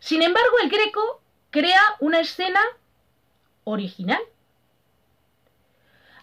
Sin 0.00 0.22
embargo, 0.22 0.58
el 0.62 0.70
Greco 0.70 1.22
crea 1.50 1.82
una 2.00 2.20
escena 2.20 2.60
original. 3.64 4.20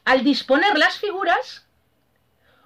Al 0.03 0.23
disponer 0.23 0.77
las 0.77 0.97
figuras, 0.97 1.67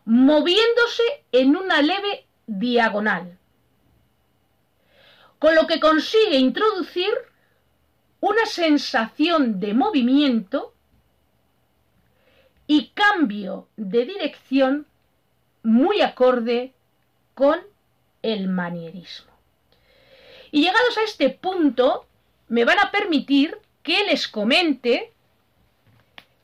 moviéndose 0.06 1.04
en 1.32 1.56
una 1.56 1.82
leve 1.82 2.26
diagonal, 2.48 3.38
con 5.38 5.56
lo 5.56 5.68
que 5.68 5.80
consigue 5.80 6.38
introducir 6.38 7.12
una 8.20 8.46
sensación 8.46 9.60
de 9.60 9.74
movimiento 9.74 10.74
y 12.68 12.90
cambio 12.90 13.70
de 13.78 14.06
dirección 14.06 14.86
muy 15.64 16.02
acorde 16.02 16.74
con 17.36 17.69
el 18.22 18.48
manierismo. 18.48 19.32
Y 20.52 20.62
llegados 20.62 20.98
a 20.98 21.04
este 21.04 21.30
punto, 21.30 22.06
me 22.48 22.66
van 22.66 22.80
a 22.80 22.92
permitir 22.92 23.58
que 23.84 24.04
les 24.06 24.28
comente 24.28 25.14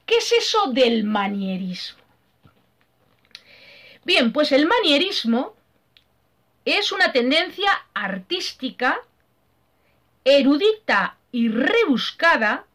qué 0.06 0.18
es 0.18 0.32
eso 0.32 0.68
del 0.72 1.04
manierismo. 1.04 2.00
Bien, 4.04 4.32
pues 4.32 4.52
el 4.52 4.68
manierismo 4.68 5.56
es 6.64 6.92
una 6.92 7.12
tendencia 7.12 7.70
artística, 7.94 9.02
erudita 10.24 11.18
y 11.32 11.50
rebuscada 11.50 12.66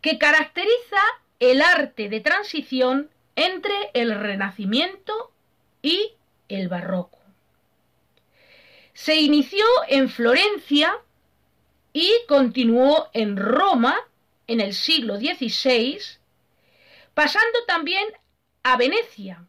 que 0.00 0.18
caracteriza 0.18 1.00
el 1.40 1.62
arte 1.62 2.08
de 2.08 2.20
transición 2.20 3.10
entre 3.36 3.74
el 3.94 4.14
Renacimiento 4.14 5.32
y 5.82 6.12
el 6.48 6.68
Barroco. 6.68 7.23
Se 8.94 9.16
inició 9.16 9.64
en 9.88 10.08
Florencia 10.08 10.96
y 11.92 12.10
continuó 12.26 13.10
en 13.12 13.36
Roma 13.36 13.96
en 14.46 14.60
el 14.60 14.72
siglo 14.72 15.16
XVI, 15.16 15.98
pasando 17.12 17.64
también 17.66 18.06
a 18.62 18.76
Venecia. 18.76 19.44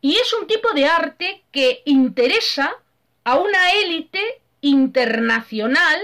Y 0.00 0.16
es 0.16 0.32
un 0.34 0.46
tipo 0.46 0.72
de 0.74 0.84
arte 0.84 1.42
que 1.50 1.82
interesa 1.86 2.76
a 3.24 3.36
una 3.36 3.72
élite 3.72 4.42
internacional, 4.60 6.00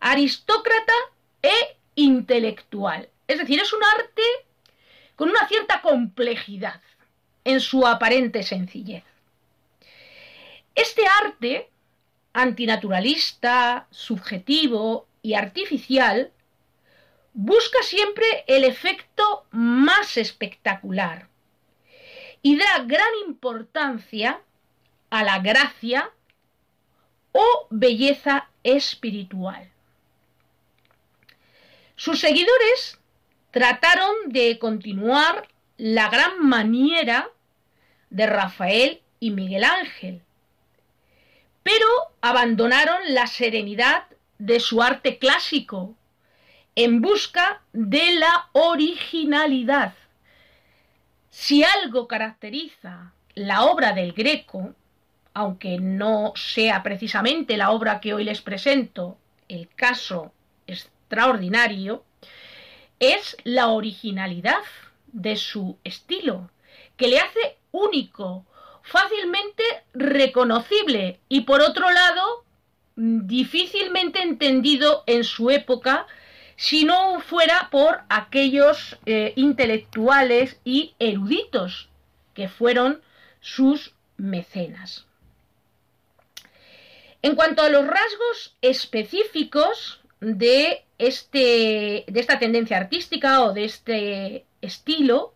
aristócrata 0.00 0.94
e 1.42 1.76
intelectual. 1.94 3.10
Es 3.28 3.38
decir, 3.38 3.60
es 3.60 3.72
un 3.74 3.84
arte 3.84 4.22
con 5.14 5.28
una 5.28 5.46
cierta 5.46 5.82
complejidad 5.82 6.80
en 7.44 7.60
su 7.60 7.86
aparente 7.86 8.42
sencillez. 8.42 9.04
Este 10.80 11.02
arte 11.06 11.68
antinaturalista, 12.32 13.86
subjetivo 13.90 15.06
y 15.20 15.34
artificial 15.34 16.32
busca 17.34 17.82
siempre 17.82 18.24
el 18.46 18.64
efecto 18.64 19.44
más 19.50 20.16
espectacular 20.16 21.28
y 22.40 22.56
da 22.56 22.78
gran 22.86 23.10
importancia 23.26 24.40
a 25.10 25.22
la 25.22 25.40
gracia 25.40 26.10
o 27.32 27.66
belleza 27.68 28.48
espiritual. 28.62 29.70
Sus 31.94 32.20
seguidores 32.20 32.98
trataron 33.50 34.14
de 34.28 34.58
continuar 34.58 35.46
la 35.76 36.08
gran 36.08 36.42
maniera 36.48 37.28
de 38.08 38.26
Rafael 38.26 39.02
y 39.18 39.30
Miguel 39.30 39.64
Ángel, 39.64 40.22
pero 41.62 41.86
abandonaron 42.20 42.98
la 43.08 43.26
serenidad 43.26 44.04
de 44.38 44.60
su 44.60 44.82
arte 44.82 45.18
clásico 45.18 45.94
en 46.74 47.00
busca 47.00 47.62
de 47.72 48.14
la 48.14 48.48
originalidad. 48.52 49.94
Si 51.30 51.62
algo 51.62 52.08
caracteriza 52.08 53.12
la 53.34 53.64
obra 53.64 53.92
del 53.92 54.12
Greco, 54.12 54.74
aunque 55.34 55.78
no 55.78 56.32
sea 56.36 56.82
precisamente 56.82 57.56
la 57.56 57.70
obra 57.70 58.00
que 58.00 58.14
hoy 58.14 58.24
les 58.24 58.40
presento 58.40 59.18
el 59.48 59.68
caso 59.68 60.32
extraordinario, 60.66 62.04
es 62.98 63.36
la 63.44 63.68
originalidad 63.68 64.62
de 65.12 65.36
su 65.36 65.78
estilo, 65.84 66.50
que 66.96 67.08
le 67.08 67.18
hace 67.18 67.56
único, 67.72 68.44
fácilmente 68.90 69.62
reconocible 69.94 71.20
y 71.28 71.42
por 71.42 71.60
otro 71.60 71.88
lado 71.92 72.44
difícilmente 72.96 74.20
entendido 74.20 75.04
en 75.06 75.22
su 75.22 75.50
época 75.50 76.08
si 76.56 76.84
no 76.84 77.20
fuera 77.20 77.68
por 77.70 78.00
aquellos 78.08 78.98
eh, 79.06 79.32
intelectuales 79.36 80.58
y 80.64 80.94
eruditos 80.98 81.88
que 82.34 82.48
fueron 82.48 83.00
sus 83.40 83.94
mecenas. 84.16 85.06
En 87.22 87.36
cuanto 87.36 87.62
a 87.62 87.70
los 87.70 87.86
rasgos 87.86 88.56
específicos 88.60 90.00
de, 90.18 90.84
este, 90.98 92.04
de 92.08 92.20
esta 92.20 92.40
tendencia 92.40 92.76
artística 92.76 93.42
o 93.42 93.52
de 93.52 93.64
este 93.64 94.44
estilo, 94.60 95.32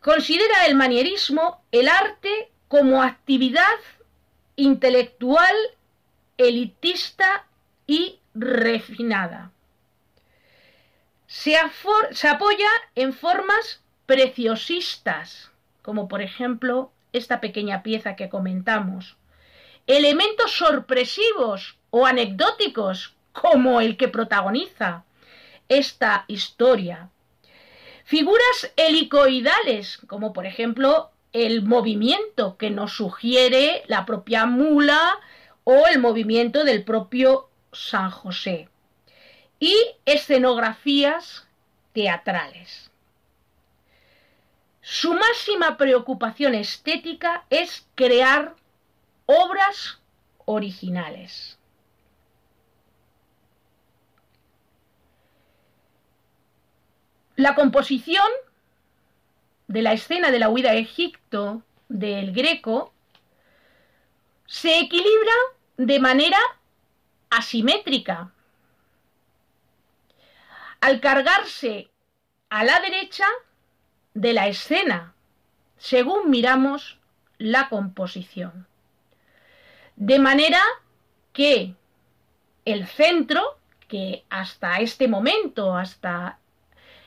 considera 0.00 0.66
el 0.66 0.74
manierismo 0.74 1.62
el 1.72 1.88
arte 1.88 2.50
como 2.68 3.02
actividad 3.02 3.78
intelectual, 4.56 5.54
elitista 6.38 7.46
y 7.86 8.20
refinada. 8.34 9.50
Se, 11.26 11.56
apoya 11.56 12.68
en 12.94 13.12
formas 13.12 13.80
preciosistas, 14.06 15.50
como 15.82 16.08
por 16.08 16.22
ejemplo 16.22 16.90
esta 17.12 17.40
pequeña 17.40 17.82
pieza 17.82 18.16
que 18.16 18.28
comentamos, 18.28 19.16
elementos 19.86 20.52
sorpresivos 20.52 21.76
o 21.90 22.06
anecdóticos, 22.06 23.14
como 23.32 23.80
el 23.80 23.96
que 23.96 24.08
protagoniza 24.08 25.04
esta 25.68 26.24
historia, 26.26 27.10
Figuras 28.10 28.72
helicoidales, 28.74 29.98
como 30.08 30.32
por 30.32 30.44
ejemplo 30.44 31.12
el 31.32 31.62
movimiento 31.62 32.56
que 32.56 32.68
nos 32.68 32.96
sugiere 32.96 33.84
la 33.86 34.04
propia 34.04 34.46
mula 34.46 35.16
o 35.62 35.86
el 35.86 36.00
movimiento 36.00 36.64
del 36.64 36.82
propio 36.82 37.48
San 37.70 38.10
José. 38.10 38.68
Y 39.60 39.76
escenografías 40.06 41.46
teatrales. 41.92 42.90
Su 44.80 45.14
máxima 45.14 45.76
preocupación 45.76 46.56
estética 46.56 47.44
es 47.48 47.86
crear 47.94 48.56
obras 49.26 50.00
originales. 50.46 51.59
La 57.40 57.54
composición 57.54 58.26
de 59.66 59.80
la 59.80 59.94
escena 59.94 60.30
de 60.30 60.38
la 60.38 60.50
huida 60.50 60.72
a 60.72 60.74
Egipto 60.74 61.62
del 61.88 62.32
Greco 62.34 62.92
se 64.44 64.78
equilibra 64.78 65.32
de 65.78 66.00
manera 66.00 66.36
asimétrica. 67.30 68.30
Al 70.82 71.00
cargarse 71.00 71.88
a 72.50 72.62
la 72.62 72.78
derecha 72.80 73.24
de 74.12 74.34
la 74.34 74.46
escena, 74.46 75.14
según 75.78 76.28
miramos 76.28 76.98
la 77.38 77.70
composición. 77.70 78.66
De 79.96 80.18
manera 80.18 80.60
que 81.32 81.74
el 82.66 82.86
centro, 82.86 83.58
que 83.88 84.26
hasta 84.28 84.76
este 84.80 85.08
momento, 85.08 85.74
hasta 85.74 86.39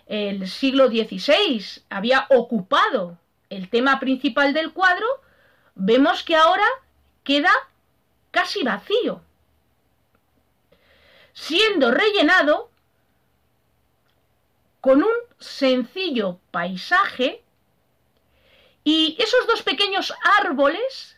el 0.07 0.47
siglo 0.47 0.87
XVI 0.87 1.83
había 1.89 2.27
ocupado 2.29 3.17
el 3.49 3.69
tema 3.69 3.99
principal 3.99 4.53
del 4.53 4.73
cuadro, 4.73 5.05
vemos 5.75 6.23
que 6.23 6.35
ahora 6.35 6.65
queda 7.23 7.51
casi 8.31 8.63
vacío, 8.63 9.21
siendo 11.33 11.91
rellenado 11.91 12.69
con 14.81 15.03
un 15.03 15.13
sencillo 15.39 16.39
paisaje 16.51 17.43
y 18.83 19.15
esos 19.19 19.47
dos 19.47 19.61
pequeños 19.61 20.13
árboles 20.39 21.17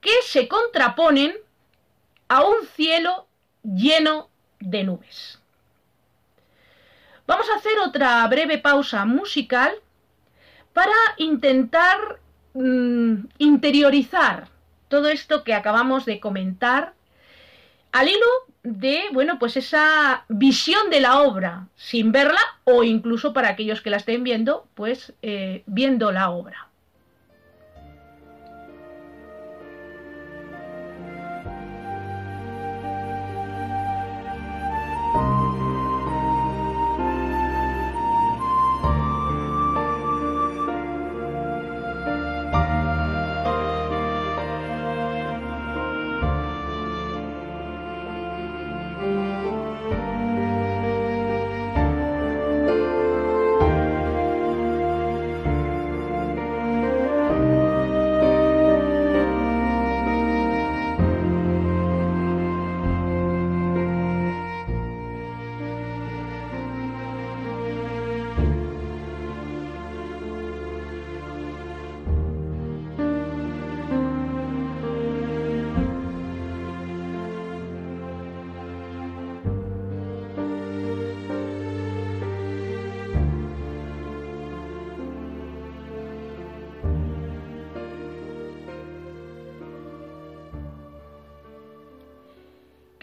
que 0.00 0.22
se 0.22 0.46
contraponen 0.46 1.36
a 2.28 2.44
un 2.44 2.66
cielo 2.66 3.26
lleno 3.64 4.30
de 4.60 4.84
nubes. 4.84 5.40
Vamos 7.26 7.48
a 7.50 7.56
hacer 7.56 7.78
otra 7.84 8.26
breve 8.28 8.58
pausa 8.58 9.04
musical 9.04 9.72
para 10.72 10.92
intentar 11.18 12.20
mm, 12.54 13.14
interiorizar 13.38 14.48
todo 14.88 15.08
esto 15.08 15.42
que 15.42 15.54
acabamos 15.54 16.04
de 16.04 16.20
comentar 16.20 16.94
al 17.92 18.08
hilo 18.08 18.26
de, 18.62 19.04
bueno, 19.12 19.38
pues 19.38 19.56
esa 19.56 20.24
visión 20.28 20.90
de 20.90 21.00
la 21.00 21.20
obra 21.22 21.68
sin 21.76 22.12
verla 22.12 22.40
o 22.64 22.82
incluso 22.82 23.32
para 23.32 23.48
aquellos 23.48 23.80
que 23.80 23.90
la 23.90 23.96
estén 23.96 24.22
viendo, 24.22 24.66
pues 24.74 25.14
eh, 25.22 25.62
viendo 25.66 26.12
la 26.12 26.30
obra. 26.30 26.68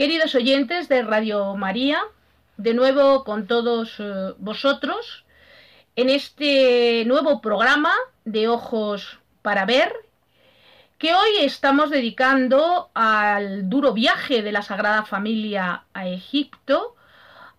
Queridos 0.04 0.36
oyentes 0.36 0.90
de 0.90 1.02
Radio 1.02 1.56
María, 1.56 1.98
de 2.58 2.74
nuevo 2.74 3.24
con 3.24 3.48
todos 3.48 3.96
eh, 4.00 4.34
vosotros 4.38 5.24
en 5.96 6.10
este 6.10 7.06
nuevo 7.06 7.40
programa 7.40 7.94
de 8.26 8.50
Ojos 8.50 9.20
para 9.42 9.64
Ver, 9.66 9.94
que 10.98 11.14
hoy 11.14 11.38
estamos 11.40 11.90
dedicando 11.90 12.90
al 12.94 13.70
duro 13.70 13.94
viaje 13.94 14.42
de 14.42 14.52
la 14.52 14.62
Sagrada 14.62 15.06
Familia 15.06 15.86
a 15.94 16.06
Egipto 16.10 16.98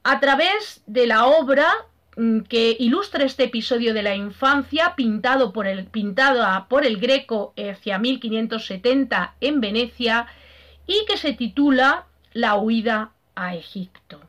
a 0.03 0.21
través 0.21 0.83
de 0.87 1.07
la 1.07 1.25
obra 1.25 1.73
mm, 2.19 2.41
que 2.41 2.77
ilustra 2.79 3.25
este 3.25 3.45
episodio 3.45 3.95
de 3.95 4.03
la 4.03 4.17
infancia 4.17 4.93
pintado 4.97 5.51
por 5.55 5.67
el, 5.67 5.87
pintada 5.87 6.67
por 6.69 6.85
el 6.85 6.99
Greco 6.99 7.55
hacia 7.57 7.99
1570 7.99 9.35
en 9.41 9.63
Venecia 9.63 10.27
y 10.87 11.07
que 11.07 11.17
se 11.17 11.33
titula 11.33 12.05
la 12.35 12.57
huida 12.57 13.13
a 13.35 13.55
Egipto. 13.55 14.21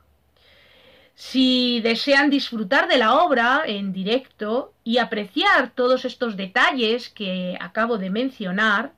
Si 1.15 1.79
desean 1.81 2.29
disfrutar 2.29 2.87
de 2.87 2.97
la 2.97 3.15
obra 3.15 3.63
en 3.65 3.93
directo 3.93 4.73
y 4.83 4.97
apreciar 4.97 5.71
todos 5.71 6.05
estos 6.05 6.37
detalles 6.37 7.09
que 7.09 7.57
acabo 7.59 7.97
de 7.97 8.09
mencionar, 8.09 8.93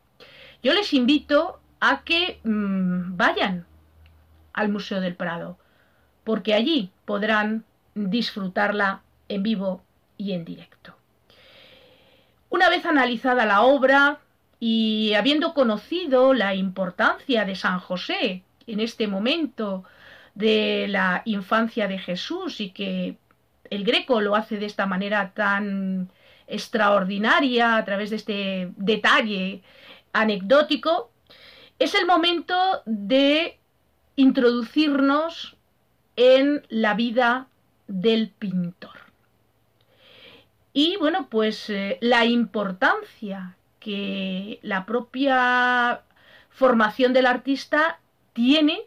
yo 0.61 0.73
les 0.73 0.93
invito 0.93 1.59
a 1.79 2.01
que 2.03 2.39
mmm, 2.43 3.15
vayan 3.15 3.65
al 4.53 4.69
Museo 4.69 4.99
del 4.99 5.15
Prado, 5.15 5.57
porque 6.23 6.53
allí 6.53 6.91
podrán 7.05 7.63
disfrutarla 7.93 9.01
en 9.29 9.43
vivo 9.43 9.83
y 10.17 10.33
en 10.33 10.43
directo. 10.43 10.95
Una 12.49 12.69
vez 12.69 12.85
analizada 12.85 13.45
la 13.45 13.61
obra 13.61 14.19
y 14.59 15.13
habiendo 15.13 15.53
conocido 15.53 16.33
la 16.33 16.55
importancia 16.55 17.45
de 17.45 17.55
San 17.55 17.79
José 17.79 18.43
en 18.67 18.79
este 18.79 19.07
momento 19.07 19.83
de 20.35 20.87
la 20.87 21.23
infancia 21.25 21.87
de 21.87 21.97
Jesús 21.97 22.61
y 22.61 22.69
que 22.69 23.17
el 23.69 23.83
greco 23.83 24.21
lo 24.21 24.35
hace 24.35 24.57
de 24.57 24.65
esta 24.65 24.85
manera 24.85 25.31
tan 25.33 26.11
extraordinaria 26.47 27.77
a 27.77 27.85
través 27.85 28.09
de 28.09 28.15
este 28.17 28.71
detalle 28.77 29.63
anecdótico, 30.13 31.11
es 31.79 31.93
el 31.95 32.05
momento 32.05 32.55
de 32.85 33.59
introducirnos 34.15 35.57
en 36.15 36.65
la 36.69 36.93
vida 36.93 37.47
del 37.87 38.29
pintor. 38.29 38.97
Y 40.73 40.97
bueno, 40.97 41.27
pues 41.29 41.69
eh, 41.69 41.97
la 42.01 42.25
importancia 42.25 43.55
que 43.79 44.59
la 44.61 44.85
propia 44.85 46.01
formación 46.49 47.13
del 47.13 47.25
artista 47.25 47.99
tiene 48.37 48.83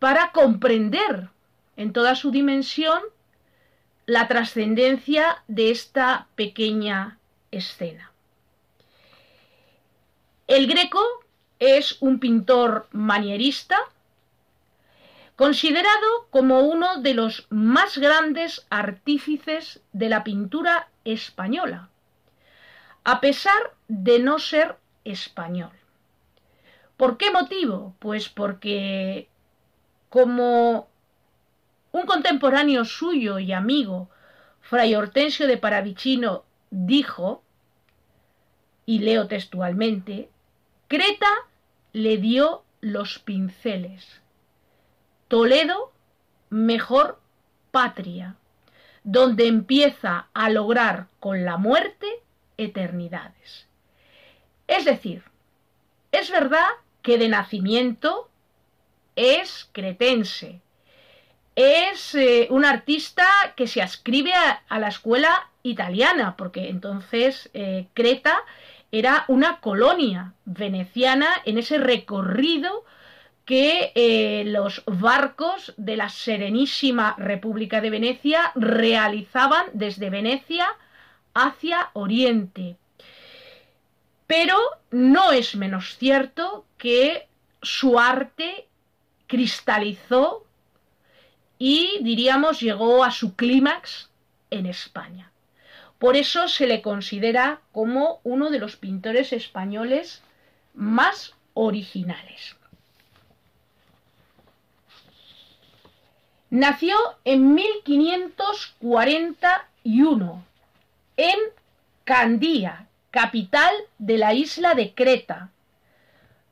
para 0.00 0.32
comprender 0.32 1.28
en 1.76 1.92
toda 1.92 2.16
su 2.16 2.32
dimensión 2.32 3.00
la 4.06 4.26
trascendencia 4.26 5.44
de 5.46 5.70
esta 5.70 6.26
pequeña 6.34 7.16
escena. 7.52 8.10
El 10.48 10.66
Greco 10.66 11.00
es 11.60 11.96
un 12.00 12.18
pintor 12.18 12.88
manierista, 12.90 13.78
considerado 15.36 16.26
como 16.30 16.62
uno 16.62 17.00
de 17.02 17.14
los 17.14 17.46
más 17.50 17.98
grandes 17.98 18.66
artífices 18.68 19.80
de 19.92 20.08
la 20.08 20.24
pintura 20.24 20.88
española, 21.04 21.88
a 23.04 23.20
pesar 23.20 23.74
de 23.86 24.18
no 24.18 24.40
ser 24.40 24.76
español. 25.04 25.75
¿Por 26.96 27.18
qué 27.18 27.30
motivo? 27.30 27.94
Pues 27.98 28.28
porque 28.28 29.28
como 30.08 30.88
un 31.92 32.06
contemporáneo 32.06 32.84
suyo 32.84 33.38
y 33.38 33.52
amigo, 33.52 34.08
Fray 34.60 34.94
Hortensio 34.94 35.46
de 35.46 35.58
Paravicino, 35.58 36.44
dijo, 36.70 37.42
y 38.86 39.00
leo 39.00 39.26
textualmente, 39.28 40.30
Creta 40.88 41.30
le 41.92 42.16
dio 42.18 42.64
los 42.80 43.18
pinceles. 43.18 44.20
Toledo, 45.28 45.92
mejor 46.50 47.20
patria, 47.70 48.36
donde 49.02 49.48
empieza 49.48 50.28
a 50.32 50.50
lograr 50.50 51.08
con 51.20 51.44
la 51.44 51.56
muerte 51.56 52.06
eternidades. 52.56 53.66
Es 54.66 54.84
decir, 54.84 55.24
es 56.12 56.30
verdad 56.30 56.68
que 57.06 57.18
de 57.18 57.28
nacimiento 57.28 58.28
es 59.14 59.70
cretense, 59.70 60.60
es 61.54 62.16
eh, 62.16 62.48
un 62.50 62.64
artista 62.64 63.24
que 63.54 63.68
se 63.68 63.80
ascribe 63.80 64.32
a, 64.34 64.78
la 64.80 64.88
escuela 64.88 65.48
italiana, 65.62 66.34
porque 66.36 66.68
entonces 66.68 67.48
eh, 67.54 67.86
Creta 67.94 68.38
era 68.90 69.24
una 69.28 69.60
colonia 69.60 70.32
veneciana 70.46 71.28
en 71.44 71.58
ese 71.58 71.78
recorrido 71.78 72.84
que 73.44 73.92
eh, 73.94 74.42
los 74.44 74.82
barcos 74.86 75.74
de 75.76 75.96
la 75.96 76.08
Serenísima 76.08 77.14
República 77.18 77.80
de 77.80 77.90
Venecia 77.90 78.50
realizaban 78.56 79.66
desde 79.74 80.10
Venecia 80.10 80.66
hacia 81.34 81.90
Oriente. 81.92 82.74
Pero 84.26 84.56
no 84.90 85.32
es 85.32 85.54
menos 85.54 85.96
cierto 85.98 86.64
que 86.78 87.28
su 87.62 87.98
arte 87.98 88.66
cristalizó 89.26 90.44
y 91.58 91.98
diríamos 92.02 92.60
llegó 92.60 93.04
a 93.04 93.10
su 93.10 93.34
clímax 93.34 94.10
en 94.50 94.66
España. 94.66 95.32
Por 95.98 96.16
eso 96.16 96.48
se 96.48 96.66
le 96.66 96.82
considera 96.82 97.62
como 97.72 98.20
uno 98.22 98.50
de 98.50 98.58
los 98.58 98.76
pintores 98.76 99.32
españoles 99.32 100.20
más 100.74 101.32
originales. 101.54 102.54
Nació 106.50 106.94
en 107.24 107.54
1541 107.54 110.44
en 111.16 111.38
Candía, 112.04 112.86
capital 113.10 113.72
de 113.98 114.18
la 114.18 114.34
isla 114.34 114.74
de 114.74 114.94
Creta. 114.94 115.50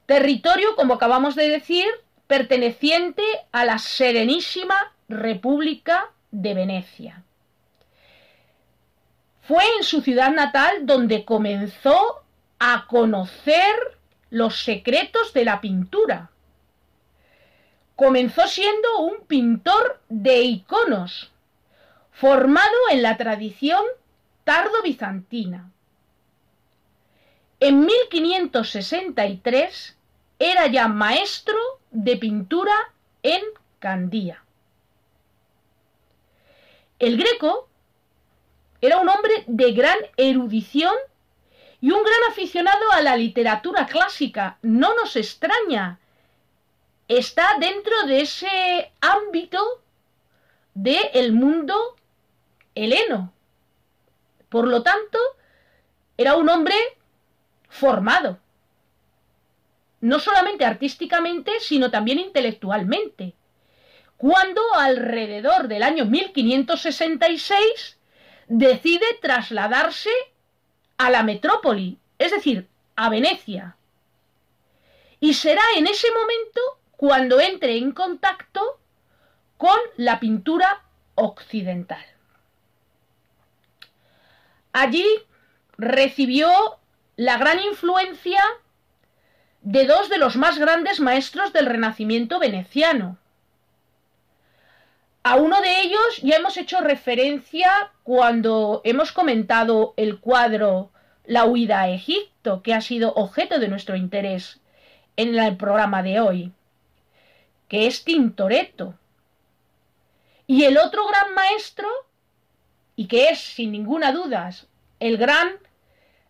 Territorio, 0.06 0.76
como 0.76 0.94
acabamos 0.94 1.34
de 1.34 1.48
decir, 1.48 1.86
perteneciente 2.26 3.22
a 3.52 3.64
la 3.64 3.78
Serenísima 3.78 4.92
República 5.08 6.10
de 6.30 6.54
Venecia. 6.54 7.22
Fue 9.42 9.62
en 9.76 9.84
su 9.84 10.00
ciudad 10.00 10.32
natal 10.32 10.86
donde 10.86 11.24
comenzó 11.24 12.24
a 12.58 12.86
conocer 12.86 13.74
los 14.30 14.64
secretos 14.64 15.32
de 15.34 15.44
la 15.44 15.60
pintura. 15.60 16.30
Comenzó 17.94 18.48
siendo 18.48 19.00
un 19.00 19.26
pintor 19.26 20.00
de 20.08 20.40
iconos, 20.42 21.30
formado 22.10 22.74
en 22.90 23.02
la 23.02 23.16
tradición 23.16 23.84
tardo-bizantina. 24.44 25.70
En 27.66 27.87
1563 27.87 29.96
era 30.38 30.66
ya 30.66 30.87
maestro 30.87 31.57
de 31.90 32.18
pintura 32.18 32.74
en 33.22 33.40
Candía. 33.79 34.44
El 36.98 37.16
Greco 37.16 37.70
era 38.83 38.98
un 38.98 39.09
hombre 39.09 39.44
de 39.46 39.72
gran 39.72 39.96
erudición 40.18 40.92
y 41.81 41.90
un 41.90 42.03
gran 42.03 42.31
aficionado 42.31 42.92
a 42.92 43.00
la 43.00 43.16
literatura 43.16 43.87
clásica. 43.87 44.59
No 44.61 44.94
nos 44.94 45.16
extraña. 45.16 45.98
Está 47.09 47.57
dentro 47.59 48.07
de 48.07 48.20
ese 48.20 48.92
ámbito 49.00 49.83
del 50.74 51.33
mundo 51.33 51.96
heleno. 52.74 53.33
Por 54.50 54.68
lo 54.68 54.83
tanto, 54.83 55.18
era 56.18 56.37
un 56.37 56.50
hombre 56.50 56.77
formado, 57.74 58.38
no 60.00 60.20
solamente 60.20 60.64
artísticamente, 60.64 61.58
sino 61.58 61.90
también 61.90 62.20
intelectualmente. 62.20 63.34
Cuando 64.16 64.62
alrededor 64.74 65.66
del 65.66 65.82
año 65.82 66.04
1566 66.04 67.98
decide 68.46 69.04
trasladarse 69.20 70.10
a 70.98 71.10
la 71.10 71.24
metrópoli, 71.24 71.98
es 72.16 72.30
decir, 72.30 72.68
a 72.94 73.08
Venecia. 73.08 73.76
Y 75.18 75.34
será 75.34 75.64
en 75.76 75.88
ese 75.88 76.12
momento 76.12 76.60
cuando 76.96 77.40
entre 77.40 77.76
en 77.76 77.90
contacto 77.90 78.78
con 79.56 79.78
la 79.96 80.20
pintura 80.20 80.84
occidental. 81.16 82.06
Allí 84.72 85.06
recibió 85.76 86.78
la 87.16 87.38
gran 87.38 87.61
influencia 87.61 88.40
de 89.62 89.87
dos 89.87 90.09
de 90.09 90.18
los 90.18 90.37
más 90.37 90.59
grandes 90.59 91.00
maestros 91.00 91.53
del 91.53 91.66
Renacimiento 91.66 92.38
veneciano. 92.38 93.18
A 95.22 95.37
uno 95.37 95.61
de 95.62 95.81
ellos 95.81 96.18
ya 96.22 96.37
hemos 96.37 96.57
hecho 96.57 96.81
referencia 96.81 97.92
cuando 98.03 98.83
hemos 98.85 99.12
comentado 99.12 99.94
el 99.96 100.20
cuadro 100.20 100.90
La 101.24 101.46
huida 101.46 101.81
a 101.81 101.88
Egipto, 101.88 102.62
que 102.62 102.74
ha 102.74 102.83
sido 102.83 103.14
objeto 103.14 103.59
de 103.59 103.68
nuestro 103.68 103.96
interés 103.96 104.61
en 105.16 105.35
el 105.38 105.57
programa 105.57 106.03
de 106.03 106.20
hoy, 106.20 106.53
que 107.68 107.87
es 107.87 108.05
Tintoretto. 108.05 108.98
Y 110.46 110.64
el 110.64 110.77
otro 110.77 111.07
gran 111.07 111.33
maestro, 111.33 111.88
y 112.96 113.07
que 113.07 113.31
es 113.31 113.40
sin 113.40 113.72
ninguna 113.72 114.12
duda 114.12 114.50
el 115.00 115.16
gran 115.16 115.57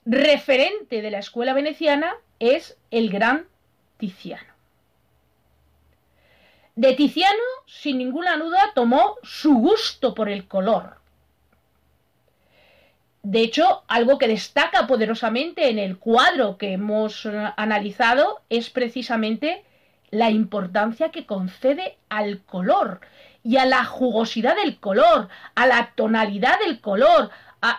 referente 0.05 1.03
de 1.03 1.11
la 1.11 1.19
escuela 1.19 1.55
veneciana, 1.55 2.15
es 2.39 2.77
el 2.91 3.11
gran 3.11 3.47
Tiziano. 3.97 4.53
De 6.77 6.95
Tiziano, 6.95 7.43
sin 7.67 7.99
ninguna 7.99 8.37
duda, 8.37 8.73
tomó 8.75 9.17
su 9.23 9.55
gusto 9.55 10.15
por 10.15 10.29
el 10.29 10.49
color. 10.49 10.97
De 13.23 13.41
hecho, 13.41 13.85
algo 13.89 14.19
que 14.19 14.29
destaca 14.29 14.87
poderosamente 14.87 15.71
en 15.71 15.79
el 15.79 15.99
cuadro 15.99 16.59
que 16.59 16.73
hemos 16.73 17.27
analizado 17.57 18.43
es 18.51 18.69
precisamente 18.71 19.65
la 20.11 20.31
importancia 20.31 21.11
que 21.11 21.25
concede 21.25 21.97
al 22.09 22.43
color 22.43 23.01
y 23.43 23.57
a 23.57 23.67
la 23.67 23.85
jugosidad 23.85 24.57
del 24.57 24.79
color, 24.79 25.29
a 25.55 25.67
la 25.67 25.93
tonalidad 25.95 26.59
del 26.59 26.81
color, 26.81 27.31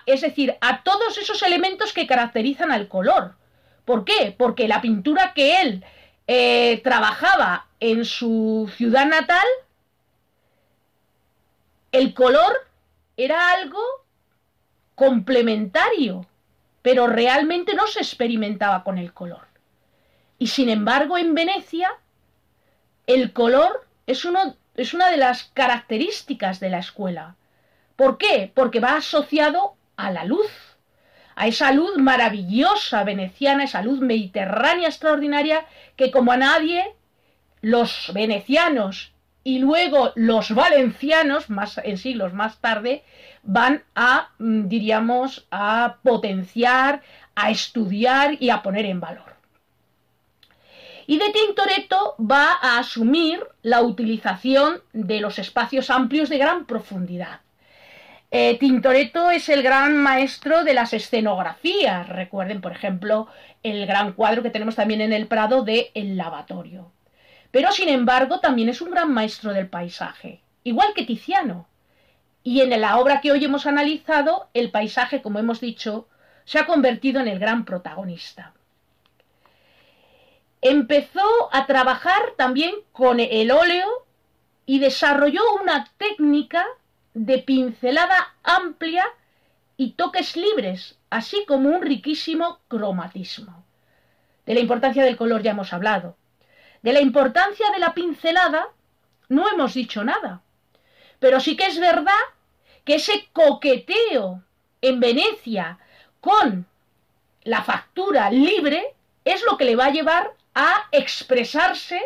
es 0.05 0.21
decir, 0.21 0.55
a 0.61 0.83
todos 0.83 1.17
esos 1.17 1.41
elementos 1.43 1.93
que 1.93 2.07
caracterizan 2.07 2.71
al 2.71 2.87
color. 2.87 3.35
¿Por 3.85 4.03
qué? 4.03 4.33
Porque 4.37 4.67
la 4.67 4.81
pintura 4.81 5.33
que 5.33 5.61
él 5.61 5.85
eh, 6.27 6.81
trabajaba 6.83 7.67
en 7.79 8.05
su 8.05 8.71
ciudad 8.75 9.05
natal, 9.05 9.45
el 11.91 12.13
color 12.13 12.67
era 13.15 13.51
algo 13.51 13.79
complementario, 14.95 16.25
pero 16.81 17.07
realmente 17.07 17.75
no 17.75 17.87
se 17.87 17.99
experimentaba 17.99 18.83
con 18.83 18.97
el 18.97 19.13
color. 19.13 19.45
Y 20.39 20.47
sin 20.47 20.69
embargo, 20.69 21.17
en 21.17 21.33
Venecia, 21.33 21.91
el 23.07 23.33
color 23.33 23.85
es, 24.07 24.25
uno, 24.25 24.55
es 24.75 24.93
una 24.93 25.09
de 25.09 25.17
las 25.17 25.43
características 25.53 26.59
de 26.59 26.69
la 26.69 26.79
escuela. 26.79 27.35
¿Por 27.95 28.17
qué? 28.17 28.51
Porque 28.53 28.79
va 28.79 28.97
asociado 28.97 29.75
a 29.95 30.11
la 30.11 30.25
luz 30.25 30.51
a 31.35 31.47
esa 31.47 31.71
luz 31.71 31.97
maravillosa 31.97 33.03
veneciana, 33.03 33.65
esa 33.65 33.81
luz 33.81 33.99
mediterránea 33.99 34.87
extraordinaria 34.87 35.65
que 35.95 36.09
como 36.09 36.31
a 36.31 36.37
nadie 36.37 36.93
los 37.61 38.11
venecianos 38.13 39.11
y 39.43 39.59
luego 39.59 40.11
los 40.15 40.55
valencianos, 40.55 41.49
más 41.49 41.77
en 41.83 41.97
siglos 41.97 42.33
más 42.33 42.59
tarde, 42.59 43.03
van 43.43 43.83
a, 43.93 44.29
mm, 44.39 44.67
diríamos, 44.67 45.45
a 45.51 45.97
potenciar, 46.01 47.03
a 47.35 47.51
estudiar 47.51 48.37
y 48.39 48.49
a 48.49 48.63
poner 48.63 48.85
en 48.85 48.99
valor. 48.99 49.35
Y 51.05 51.19
de 51.19 51.29
Tintoretto 51.29 52.15
va 52.19 52.53
a 52.59 52.79
asumir 52.79 53.45
la 53.61 53.83
utilización 53.83 54.81
de 54.93 55.19
los 55.19 55.37
espacios 55.37 55.91
amplios 55.91 56.29
de 56.29 56.39
gran 56.39 56.65
profundidad. 56.65 57.41
Eh, 58.37 58.57
Tintoretto 58.59 59.31
es 59.31 59.47
el 59.47 59.63
gran 59.63 59.95
maestro 59.95 60.65
de 60.65 60.73
las 60.73 60.91
escenografías. 60.91 62.09
Recuerden, 62.09 62.59
por 62.59 62.73
ejemplo, 62.73 63.29
el 63.63 63.85
gran 63.85 64.11
cuadro 64.11 64.43
que 64.43 64.49
tenemos 64.49 64.75
también 64.75 64.99
en 64.99 65.13
el 65.13 65.27
Prado 65.27 65.63
de 65.63 65.91
El 65.93 66.17
lavatorio. 66.17 66.91
Pero, 67.51 67.71
sin 67.71 67.87
embargo, 67.87 68.41
también 68.41 68.67
es 68.67 68.81
un 68.81 68.91
gran 68.91 69.13
maestro 69.13 69.53
del 69.53 69.69
paisaje, 69.69 70.41
igual 70.65 70.93
que 70.93 71.05
Tiziano. 71.05 71.69
Y 72.43 72.59
en 72.59 72.81
la 72.81 72.97
obra 72.97 73.21
que 73.21 73.31
hoy 73.31 73.45
hemos 73.45 73.67
analizado, 73.67 74.49
el 74.53 74.69
paisaje, 74.69 75.21
como 75.21 75.39
hemos 75.39 75.61
dicho, 75.61 76.09
se 76.43 76.59
ha 76.59 76.65
convertido 76.65 77.21
en 77.21 77.29
el 77.29 77.39
gran 77.39 77.63
protagonista. 77.63 78.51
Empezó 80.59 81.23
a 81.53 81.67
trabajar 81.67 82.33
también 82.35 82.75
con 82.91 83.21
el 83.21 83.49
óleo 83.49 83.87
y 84.65 84.79
desarrolló 84.79 85.39
una 85.61 85.87
técnica 85.97 86.65
de 87.15 87.39
pincelada 87.39 88.35
amplia 88.43 89.05
y 89.77 89.93
toques 89.93 90.35
libres, 90.35 90.99
así 91.09 91.45
como 91.47 91.69
un 91.69 91.81
riquísimo 91.81 92.59
cromatismo. 92.67 93.65
De 94.45 94.53
la 94.53 94.59
importancia 94.59 95.03
del 95.03 95.17
color 95.17 95.41
ya 95.41 95.51
hemos 95.51 95.73
hablado. 95.73 96.17
De 96.83 96.93
la 96.93 97.01
importancia 97.01 97.71
de 97.71 97.79
la 97.79 97.93
pincelada 97.93 98.67
no 99.29 99.49
hemos 99.49 99.73
dicho 99.73 100.03
nada. 100.03 100.41
Pero 101.19 101.39
sí 101.39 101.55
que 101.55 101.65
es 101.65 101.79
verdad 101.79 102.13
que 102.83 102.95
ese 102.95 103.29
coqueteo 103.31 104.43
en 104.81 104.99
Venecia 104.99 105.79
con 106.19 106.67
la 107.43 107.63
factura 107.63 108.29
libre 108.29 108.93
es 109.23 109.43
lo 109.49 109.57
que 109.57 109.65
le 109.65 109.77
va 109.77 109.85
a 109.85 109.91
llevar 109.91 110.33
a 110.53 110.87
expresarse 110.91 112.01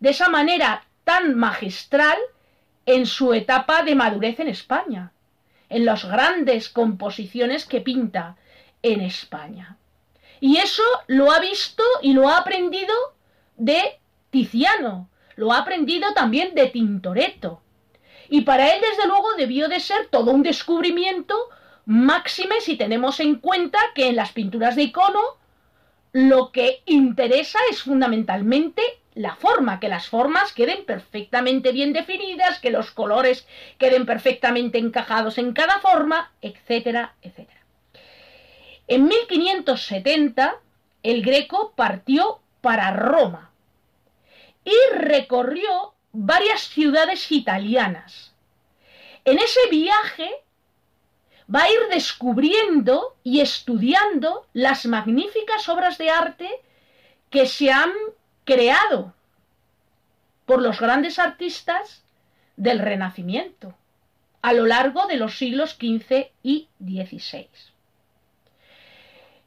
de 0.00 0.10
esa 0.10 0.28
manera 0.30 0.84
tan 1.04 1.34
magistral 1.36 2.16
en 2.86 3.06
su 3.06 3.32
etapa 3.32 3.82
de 3.82 3.94
madurez 3.94 4.40
en 4.40 4.48
España, 4.48 5.12
en 5.68 5.84
las 5.84 6.04
grandes 6.04 6.68
composiciones 6.68 7.64
que 7.64 7.80
pinta 7.80 8.36
en 8.82 9.00
España. 9.00 9.76
Y 10.40 10.58
eso 10.58 10.82
lo 11.06 11.32
ha 11.32 11.40
visto 11.40 11.82
y 12.02 12.12
lo 12.12 12.28
ha 12.28 12.38
aprendido 12.38 12.94
de 13.56 13.98
Tiziano, 14.30 15.08
lo 15.36 15.52
ha 15.52 15.58
aprendido 15.58 16.12
también 16.14 16.54
de 16.54 16.66
Tintoretto. 16.66 17.62
Y 18.28 18.42
para 18.42 18.74
él, 18.74 18.80
desde 18.80 19.08
luego, 19.08 19.28
debió 19.36 19.68
de 19.68 19.80
ser 19.80 20.08
todo 20.08 20.32
un 20.32 20.42
descubrimiento 20.42 21.34
máxime 21.86 22.60
si 22.60 22.76
tenemos 22.76 23.20
en 23.20 23.36
cuenta 23.36 23.78
que 23.94 24.08
en 24.08 24.16
las 24.16 24.32
pinturas 24.32 24.76
de 24.76 24.84
icono 24.84 25.20
lo 26.12 26.52
que 26.52 26.82
interesa 26.86 27.58
es 27.70 27.82
fundamentalmente 27.82 28.82
la 29.14 29.36
forma, 29.36 29.80
que 29.80 29.88
las 29.88 30.08
formas 30.08 30.52
queden 30.52 30.84
perfectamente 30.84 31.72
bien 31.72 31.92
definidas, 31.92 32.58
que 32.58 32.70
los 32.70 32.90
colores 32.90 33.46
queden 33.78 34.06
perfectamente 34.06 34.78
encajados 34.78 35.38
en 35.38 35.52
cada 35.52 35.78
forma, 35.80 36.32
etcétera, 36.42 37.14
etcétera. 37.22 37.60
En 38.88 39.06
1570 39.06 40.56
el 41.02 41.22
Greco 41.22 41.72
partió 41.76 42.40
para 42.60 42.90
Roma 42.90 43.50
y 44.64 44.74
recorrió 44.96 45.94
varias 46.12 46.62
ciudades 46.62 47.30
italianas. 47.30 48.32
En 49.24 49.38
ese 49.38 49.60
viaje 49.70 50.30
va 51.54 51.64
a 51.64 51.70
ir 51.70 51.78
descubriendo 51.90 53.16
y 53.22 53.40
estudiando 53.40 54.46
las 54.54 54.86
magníficas 54.86 55.68
obras 55.68 55.98
de 55.98 56.10
arte 56.10 56.48
que 57.30 57.46
se 57.46 57.70
han 57.70 57.92
creado 58.44 59.14
por 60.46 60.60
los 60.62 60.80
grandes 60.80 61.18
artistas 61.18 62.04
del 62.56 62.78
Renacimiento 62.78 63.74
a 64.42 64.52
lo 64.52 64.66
largo 64.66 65.06
de 65.06 65.16
los 65.16 65.38
siglos 65.38 65.70
XV 65.70 66.30
y 66.42 66.68
XVI. 66.78 67.48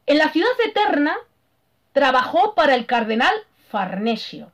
En 0.08 0.18
la 0.18 0.30
ciudad 0.30 0.50
eterna 0.66 1.16
trabajó 1.92 2.56
para 2.56 2.74
el 2.74 2.86
cardenal 2.86 3.34
Farnesio 3.70 4.52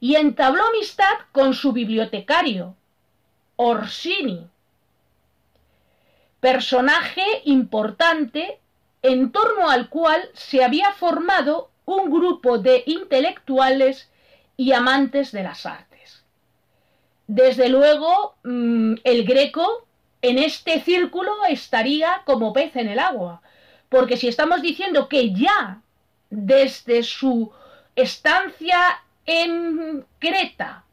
y 0.00 0.16
entabló 0.16 0.64
amistad 0.64 1.12
con 1.32 1.54
su 1.54 1.72
bibliotecario, 1.72 2.74
Orsini, 3.56 4.48
personaje 6.40 7.24
importante 7.44 8.60
en 9.02 9.30
torno 9.30 9.68
al 9.68 9.88
cual 9.88 10.28
se 10.32 10.64
había 10.64 10.92
formado 10.92 11.71
un 11.84 12.10
grupo 12.10 12.58
de 12.58 12.82
intelectuales 12.86 14.10
y 14.56 14.72
amantes 14.72 15.32
de 15.32 15.42
las 15.42 15.66
artes. 15.66 16.24
Desde 17.26 17.68
luego, 17.68 18.34
mm, 18.44 18.94
el 19.04 19.24
greco 19.24 19.86
en 20.20 20.38
este 20.38 20.80
círculo 20.80 21.32
estaría 21.48 22.22
como 22.24 22.52
pez 22.52 22.76
en 22.76 22.88
el 22.88 22.98
agua, 22.98 23.42
porque 23.88 24.16
si 24.16 24.28
estamos 24.28 24.62
diciendo 24.62 25.08
que 25.08 25.32
ya 25.32 25.80
desde 26.30 27.02
su 27.02 27.52
estancia 27.94 29.02
en 29.26 30.04
Creta 30.18 30.84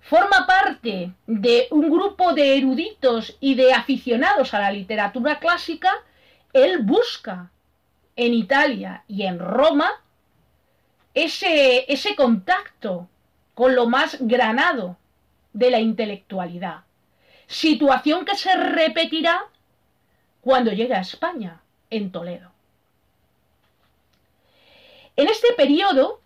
forma 0.00 0.46
parte 0.46 1.12
de 1.26 1.68
un 1.70 1.90
grupo 1.90 2.32
de 2.32 2.58
eruditos 2.58 3.36
y 3.40 3.54
de 3.54 3.72
aficionados 3.72 4.52
a 4.52 4.60
la 4.60 4.72
literatura 4.72 5.38
clásica, 5.38 5.92
él 6.52 6.78
busca 6.78 7.50
en 8.16 8.34
Italia 8.34 9.04
y 9.06 9.22
en 9.22 9.38
Roma 9.38 10.01
ese, 11.14 11.92
ese 11.92 12.16
contacto 12.16 13.08
con 13.54 13.74
lo 13.74 13.86
más 13.86 14.16
granado 14.20 14.96
de 15.52 15.70
la 15.70 15.80
intelectualidad. 15.80 16.84
Situación 17.46 18.24
que 18.24 18.36
se 18.36 18.54
repetirá 18.56 19.44
cuando 20.40 20.72
llegue 20.72 20.94
a 20.94 21.00
España, 21.00 21.60
en 21.90 22.10
Toledo. 22.10 22.50
En 25.16 25.28
este 25.28 25.52
periodo 25.52 26.21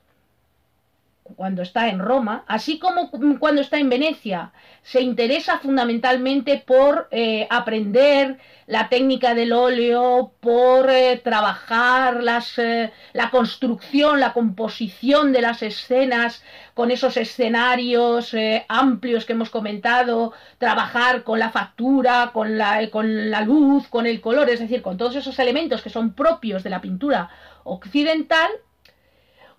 cuando 1.36 1.62
está 1.62 1.88
en 1.88 1.98
Roma, 1.98 2.44
así 2.48 2.78
como 2.78 3.10
cuando 3.38 3.60
está 3.60 3.78
en 3.78 3.90
Venecia, 3.90 4.52
se 4.82 5.02
interesa 5.02 5.58
fundamentalmente 5.58 6.62
por 6.66 7.08
eh, 7.10 7.46
aprender 7.50 8.38
la 8.66 8.88
técnica 8.88 9.34
del 9.34 9.52
óleo, 9.52 10.32
por 10.40 10.90
eh, 10.90 11.20
trabajar 11.22 12.22
las, 12.22 12.58
eh, 12.58 12.90
la 13.12 13.30
construcción, 13.30 14.18
la 14.18 14.32
composición 14.32 15.32
de 15.32 15.42
las 15.42 15.62
escenas 15.62 16.42
con 16.72 16.90
esos 16.90 17.16
escenarios 17.16 18.34
amplios 18.68 19.24
que 19.24 19.34
hemos 19.34 19.50
comentado, 19.50 20.32
trabajar 20.58 21.22
con 21.22 21.38
la 21.38 21.50
factura, 21.50 22.30
con 22.32 22.56
la, 22.58 22.90
con 22.90 23.30
la 23.30 23.42
luz, 23.42 23.88
con 23.88 24.06
el 24.06 24.20
color, 24.20 24.48
es 24.50 24.60
decir, 24.60 24.82
con 24.82 24.96
todos 24.96 25.16
esos 25.16 25.38
elementos 25.38 25.82
que 25.82 25.90
son 25.90 26.14
propios 26.14 26.62
de 26.62 26.70
la 26.70 26.80
pintura 26.80 27.30
occidental, 27.64 28.50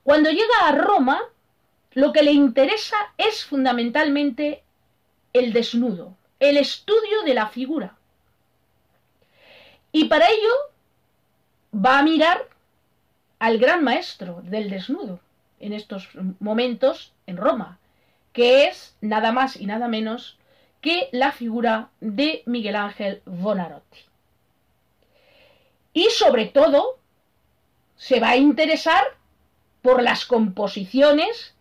cuando 0.03 0.29
llega 0.29 0.67
a 0.67 0.71
Roma, 0.71 1.19
lo 1.97 2.13
que 2.13 2.21
le 2.21 2.31
interesa 2.31 2.95
es 3.17 3.43
fundamentalmente 3.43 4.61
el 5.33 5.51
desnudo, 5.51 6.15
el 6.39 6.57
estudio 6.57 7.23
de 7.25 7.33
la 7.33 7.47
figura. 7.47 7.95
Y 9.91 10.03
para 10.05 10.27
ello 10.29 10.53
va 11.73 11.97
a 11.97 12.03
mirar 12.03 12.49
al 13.39 13.57
gran 13.57 13.83
maestro 13.83 14.43
del 14.43 14.69
desnudo 14.69 15.19
en 15.59 15.73
estos 15.73 16.07
momentos 16.39 17.13
en 17.25 17.37
Roma, 17.37 17.79
que 18.31 18.67
es 18.67 18.95
nada 19.01 19.31
más 19.31 19.55
y 19.55 19.65
nada 19.65 19.87
menos 19.87 20.37
que 20.81 21.09
la 21.11 21.31
figura 21.31 21.89
de 21.99 22.43
Miguel 22.45 22.75
Ángel 22.75 23.23
Bonarotti. 23.25 24.01
Y 25.93 26.11
sobre 26.11 26.45
todo 26.45 26.99
se 27.95 28.19
va 28.19 28.29
a 28.29 28.37
interesar 28.37 29.03
por 29.81 30.03
las 30.03 30.27
composiciones 30.27 31.56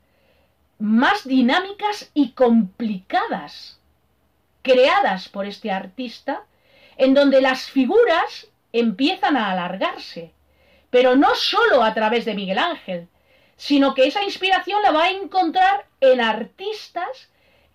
más 0.78 1.26
dinámicas 1.26 2.10
y 2.14 2.32
complicadas 2.32 3.80
creadas 4.62 5.28
por 5.28 5.46
este 5.46 5.70
artista, 5.70 6.44
en 6.96 7.14
donde 7.14 7.40
las 7.40 7.70
figuras 7.70 8.48
empiezan 8.72 9.36
a 9.36 9.52
alargarse, 9.52 10.32
pero 10.90 11.14
no 11.14 11.34
solo 11.34 11.82
a 11.82 11.94
través 11.94 12.24
de 12.24 12.34
Miguel 12.34 12.58
Ángel, 12.58 13.08
sino 13.56 13.94
que 13.94 14.06
esa 14.06 14.22
inspiración 14.22 14.82
la 14.82 14.90
va 14.90 15.04
a 15.04 15.10
encontrar 15.10 15.86
en 16.00 16.20
artistas 16.20 17.28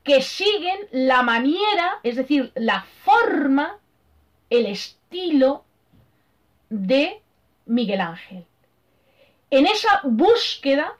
que 0.03 0.21
siguen 0.21 0.79
la 0.91 1.21
maniera, 1.21 1.99
es 2.03 2.15
decir, 2.15 2.51
la 2.55 2.85
forma, 3.03 3.77
el 4.49 4.65
estilo 4.65 5.63
de 6.69 7.21
Miguel 7.65 8.01
Ángel. 8.01 8.45
En 9.49 9.67
esa 9.67 10.01
búsqueda 10.03 10.97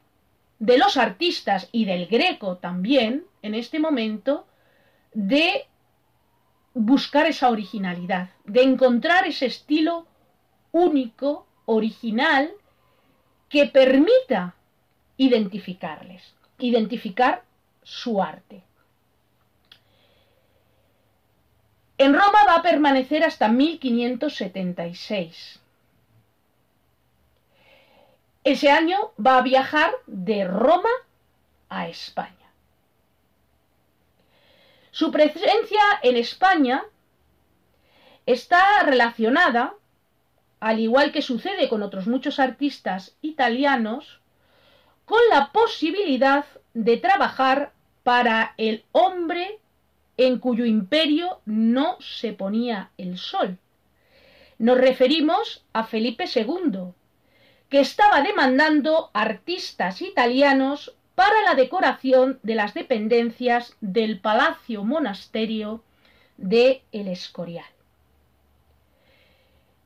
de 0.61 0.77
los 0.77 0.95
artistas 0.95 1.67
y 1.71 1.85
del 1.85 2.05
greco 2.05 2.57
también, 2.57 3.25
en 3.41 3.55
este 3.55 3.79
momento, 3.79 4.45
de 5.11 5.65
buscar 6.75 7.25
esa 7.25 7.49
originalidad, 7.49 8.29
de 8.45 8.61
encontrar 8.61 9.25
ese 9.25 9.47
estilo 9.47 10.05
único, 10.71 11.47
original, 11.65 12.51
que 13.49 13.65
permita 13.65 14.53
identificarles, 15.17 16.35
identificar 16.59 17.43
su 17.81 18.21
arte. 18.21 18.61
En 21.97 22.13
Roma 22.13 22.45
va 22.47 22.57
a 22.57 22.61
permanecer 22.61 23.23
hasta 23.23 23.47
1576 23.47 25.60
ese 28.43 28.69
año 28.69 29.11
va 29.23 29.37
a 29.37 29.41
viajar 29.41 29.91
de 30.07 30.45
Roma 30.45 30.89
a 31.69 31.87
España. 31.87 32.35
Su 34.91 35.11
presencia 35.11 35.81
en 36.03 36.17
España 36.17 36.83
está 38.25 38.83
relacionada, 38.83 39.73
al 40.59 40.79
igual 40.79 41.11
que 41.11 41.21
sucede 41.21 41.69
con 41.69 41.81
otros 41.81 42.07
muchos 42.07 42.39
artistas 42.39 43.15
italianos, 43.21 44.19
con 45.05 45.19
la 45.29 45.51
posibilidad 45.51 46.45
de 46.73 46.97
trabajar 46.97 47.73
para 48.03 48.53
el 48.57 48.83
hombre 48.91 49.59
en 50.17 50.39
cuyo 50.39 50.65
imperio 50.65 51.41
no 51.45 51.97
se 51.99 52.33
ponía 52.33 52.91
el 52.97 53.17
sol. 53.17 53.57
Nos 54.57 54.77
referimos 54.77 55.65
a 55.73 55.83
Felipe 55.83 56.25
II, 56.33 56.93
que 57.71 57.79
estaba 57.79 58.21
demandando 58.21 59.09
artistas 59.13 60.01
italianos 60.01 60.93
para 61.15 61.41
la 61.43 61.55
decoración 61.55 62.37
de 62.43 62.55
las 62.55 62.73
dependencias 62.73 63.77
del 63.79 64.19
Palacio 64.19 64.83
Monasterio 64.83 65.81
de 66.35 66.83
El 66.91 67.07
Escorial. 67.07 67.65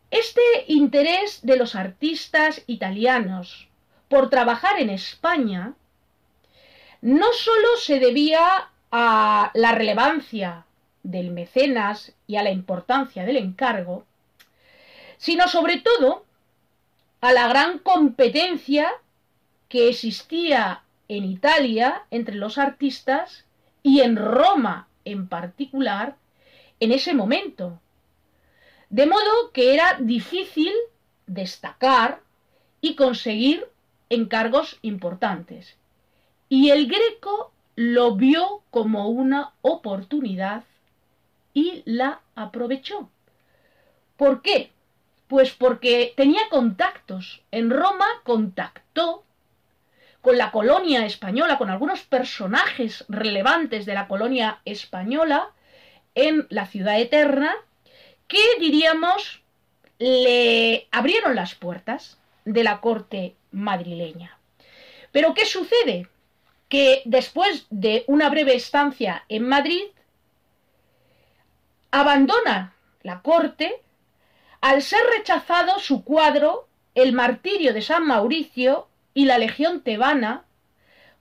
Este 0.09 0.41
interés 0.67 1.41
de 1.43 1.57
los 1.57 1.75
artistas 1.75 2.63
italianos 2.65 3.67
por 4.09 4.31
trabajar 4.31 4.81
en 4.81 4.89
España 4.89 5.73
no 7.01 7.33
sólo 7.33 7.67
se 7.77 7.99
debía 7.99 8.71
a 8.91 9.51
la 9.53 9.73
relevancia 9.73 10.65
del 11.03 11.29
mecenas 11.29 12.13
y 12.25 12.37
a 12.37 12.43
la 12.43 12.49
importancia 12.49 13.25
del 13.25 13.37
encargo, 13.37 14.05
sino 15.17 15.47
sobre 15.47 15.81
todo 15.81 16.24
a 17.25 17.33
la 17.33 17.47
gran 17.47 17.79
competencia 17.79 18.87
que 19.67 19.89
existía 19.89 20.83
en 21.07 21.25
Italia 21.25 22.03
entre 22.11 22.35
los 22.35 22.59
artistas 22.59 23.45
y 23.81 24.01
en 24.01 24.15
Roma 24.15 24.87
en 25.05 25.27
particular 25.27 26.17
en 26.79 26.91
ese 26.91 27.15
momento. 27.15 27.79
De 28.91 29.07
modo 29.07 29.51
que 29.53 29.73
era 29.73 29.97
difícil 29.99 30.71
destacar 31.25 32.21
y 32.79 32.93
conseguir 32.93 33.65
encargos 34.09 34.77
importantes. 34.83 35.77
Y 36.47 36.69
el 36.69 36.85
greco 36.85 37.51
lo 37.75 38.15
vio 38.15 38.61
como 38.69 39.09
una 39.09 39.53
oportunidad 39.63 40.63
y 41.55 41.81
la 41.85 42.21
aprovechó. 42.35 43.09
¿Por 44.15 44.43
qué? 44.43 44.74
Pues 45.27 45.51
porque 45.51 46.13
tenía 46.15 46.41
contactos. 46.49 47.41
En 47.51 47.69
Roma 47.69 48.05
contactó 48.23 49.23
con 50.21 50.37
la 50.37 50.51
colonia 50.51 51.05
española, 51.05 51.57
con 51.57 51.69
algunos 51.69 52.01
personajes 52.01 53.05
relevantes 53.09 53.85
de 53.85 53.93
la 53.93 54.07
colonia 54.07 54.59
española 54.65 55.51
en 56.15 56.47
la 56.49 56.65
ciudad 56.65 56.99
eterna, 56.99 57.53
que 58.27 58.39
diríamos 58.59 59.43
le 59.99 60.87
abrieron 60.91 61.35
las 61.35 61.55
puertas 61.55 62.17
de 62.43 62.63
la 62.63 62.81
corte 62.81 63.35
madrileña. 63.51 64.37
Pero 65.11 65.33
¿qué 65.33 65.45
sucede? 65.45 66.07
Que 66.69 67.01
después 67.05 67.67
de 67.69 68.03
una 68.07 68.29
breve 68.29 68.55
estancia 68.55 69.23
en 69.29 69.47
Madrid, 69.47 69.83
abandona 71.91 72.73
la 73.03 73.21
corte 73.21 73.81
al 74.65 74.81
ser 74.81 75.01
rechazado 75.15 75.77
su 75.77 76.03
cuadro 76.03 76.67
El 76.95 77.13
martirio 77.13 77.71
de 77.71 77.83
San 77.83 78.07
Mauricio 78.07 78.87
y 79.13 79.25
la 79.25 79.37
Legión 79.37 79.81
tebana 79.81 80.43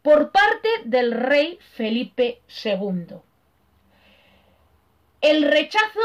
por 0.01 0.31
parte 0.31 0.71
del 0.87 1.13
rey 1.13 1.59
Felipe 1.75 2.41
II. 2.65 3.17
El 5.21 5.43
rechazo 5.43 6.01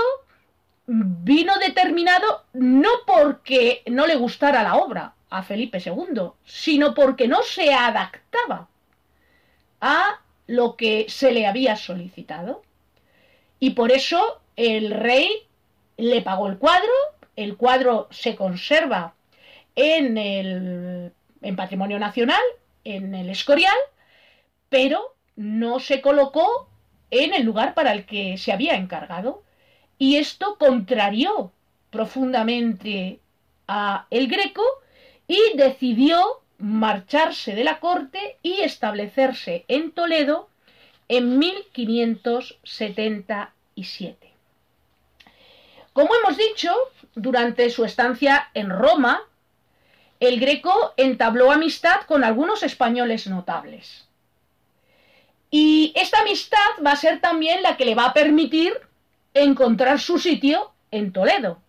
vino 0.85 1.53
determinado 1.59 2.43
no 2.51 2.89
porque 3.07 3.83
no 3.85 4.05
le 4.05 4.17
gustara 4.17 4.61
la 4.61 4.75
obra 4.75 5.13
a 5.29 5.41
Felipe 5.41 5.81
II, 5.81 6.31
sino 6.43 6.93
porque 6.93 7.29
no 7.29 7.41
se 7.43 7.73
adaptaba 7.73 8.67
a 9.79 10.19
lo 10.47 10.75
que 10.75 11.05
se 11.07 11.31
le 11.31 11.47
había 11.47 11.77
solicitado. 11.77 12.63
Y 13.61 13.69
por 13.69 13.93
eso 13.93 14.41
el 14.57 14.91
rey 14.91 15.47
le 15.95 16.21
pagó 16.21 16.49
el 16.49 16.57
cuadro 16.57 16.91
el 17.43 17.55
cuadro 17.55 18.07
se 18.11 18.35
conserva 18.35 19.13
en 19.75 20.17
el 20.17 21.13
en 21.41 21.55
Patrimonio 21.55 21.99
Nacional, 21.99 22.41
en 22.83 23.15
el 23.15 23.29
Escorial, 23.29 23.77
pero 24.67 25.15
no 25.37 25.79
se 25.79 26.01
colocó 26.01 26.67
en 27.11 27.33
el 27.33 27.43
lugar 27.43 27.73
para 27.73 27.93
el 27.93 28.05
que 28.05 28.37
se 28.37 28.51
había 28.51 28.75
encargado. 28.75 29.41
Y 29.97 30.17
esto 30.17 30.57
contrarió 30.57 31.53
profundamente 31.91 33.21
a 33.67 34.05
el 34.09 34.27
Greco 34.27 34.63
y 35.25 35.39
decidió 35.55 36.41
marcharse 36.57 37.55
de 37.55 37.63
la 37.63 37.79
corte 37.79 38.35
y 38.43 38.59
establecerse 38.61 39.63
en 39.69 39.91
Toledo 39.91 40.49
en 41.07 41.39
1577. 41.39 44.28
Como 45.99 46.15
hemos 46.15 46.37
dicho, 46.37 46.73
durante 47.13 47.69
su 47.69 47.83
estancia 47.83 48.51
en 48.53 48.69
Roma, 48.69 49.21
el 50.21 50.39
Greco 50.39 50.93
entabló 50.95 51.51
amistad 51.51 52.03
con 52.07 52.23
algunos 52.23 52.63
españoles 52.63 53.27
notables. 53.27 54.07
Y 55.51 55.91
esta 55.97 56.21
amistad 56.21 56.69
va 56.85 56.93
a 56.93 56.95
ser 56.95 57.19
también 57.19 57.61
la 57.61 57.75
que 57.75 57.83
le 57.83 57.95
va 57.95 58.05
a 58.05 58.13
permitir 58.13 58.71
encontrar 59.33 59.99
su 59.99 60.19
sitio 60.19 60.71
en 60.89 61.11
Toledo. 61.11 61.59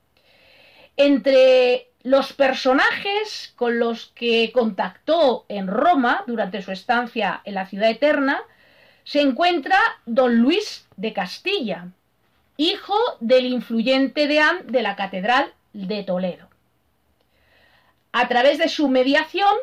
Entre 0.96 1.88
los 2.04 2.32
personajes 2.32 3.52
con 3.56 3.80
los 3.80 4.12
que 4.14 4.52
contactó 4.52 5.44
en 5.48 5.66
Roma 5.66 6.22
durante 6.28 6.62
su 6.62 6.70
estancia 6.70 7.40
en 7.44 7.54
la 7.54 7.66
ciudad 7.66 7.90
eterna 7.90 8.44
se 9.02 9.22
encuentra 9.22 9.76
don 10.06 10.36
Luis 10.36 10.86
de 10.96 11.12
Castilla, 11.12 11.88
hijo 12.60 12.98
del 13.20 13.46
influyente 13.46 14.28
deán 14.28 14.66
de 14.66 14.82
la 14.82 14.94
Catedral 14.94 15.54
de 15.72 16.02
Toledo. 16.02 16.46
A 18.12 18.28
través 18.28 18.58
de 18.58 18.68
su 18.68 18.88
mediación, 18.88 19.54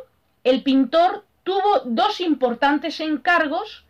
el 0.43 0.63
pintor 0.63 1.23
tuvo 1.43 1.81
dos 1.85 2.19
importantes 2.21 2.99
encargos 2.99 3.85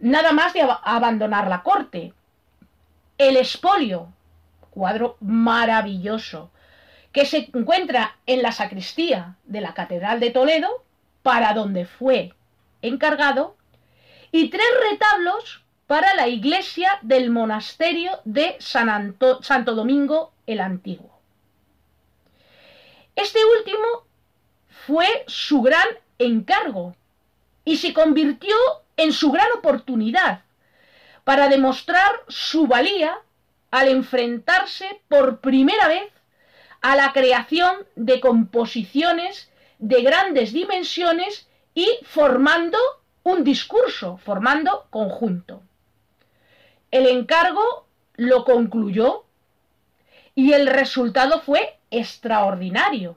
nada 0.00 0.32
más 0.32 0.52
de 0.52 0.68
abandonar 0.84 1.48
la 1.48 1.62
corte. 1.62 2.12
El 3.16 3.38
espolio, 3.38 4.12
cuadro 4.70 5.16
maravilloso, 5.20 6.50
que 7.12 7.24
se 7.24 7.48
encuentra 7.54 8.18
en 8.26 8.42
la 8.42 8.52
sacristía 8.52 9.36
de 9.44 9.62
la 9.62 9.72
Catedral 9.72 10.20
de 10.20 10.28
Toledo, 10.28 10.84
para 11.22 11.54
donde 11.54 11.86
fue 11.86 12.34
encargado, 12.82 13.56
y 14.30 14.50
tres 14.50 14.66
retablos 14.90 15.61
para 15.92 16.14
la 16.14 16.26
iglesia 16.26 16.98
del 17.02 17.28
monasterio 17.28 18.20
de 18.24 18.56
San 18.60 19.14
Santo 19.42 19.74
Domingo 19.74 20.32
el 20.46 20.60
Antiguo. 20.60 21.20
Este 23.14 23.38
último 23.58 24.06
fue 24.86 25.06
su 25.26 25.60
gran 25.60 25.86
encargo 26.18 26.96
y 27.66 27.76
se 27.76 27.92
convirtió 27.92 28.54
en 28.96 29.12
su 29.12 29.32
gran 29.32 29.52
oportunidad 29.52 30.40
para 31.24 31.50
demostrar 31.50 32.22
su 32.26 32.66
valía 32.66 33.18
al 33.70 33.88
enfrentarse 33.88 35.02
por 35.08 35.40
primera 35.40 35.88
vez 35.88 36.10
a 36.80 36.96
la 36.96 37.12
creación 37.12 37.86
de 37.96 38.18
composiciones 38.18 39.50
de 39.78 40.00
grandes 40.00 40.54
dimensiones 40.54 41.46
y 41.74 41.86
formando 42.04 42.78
un 43.24 43.44
discurso, 43.44 44.16
formando 44.24 44.86
conjunto. 44.88 45.62
El 46.92 47.06
encargo 47.06 47.86
lo 48.14 48.44
concluyó 48.44 49.24
y 50.34 50.52
el 50.52 50.66
resultado 50.66 51.40
fue 51.40 51.78
extraordinario, 51.90 53.16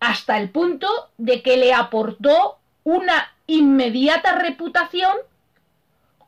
hasta 0.00 0.38
el 0.38 0.50
punto 0.50 0.88
de 1.18 1.42
que 1.42 1.56
le 1.56 1.74
aportó 1.74 2.58
una 2.84 3.34
inmediata 3.48 4.38
reputación 4.38 5.12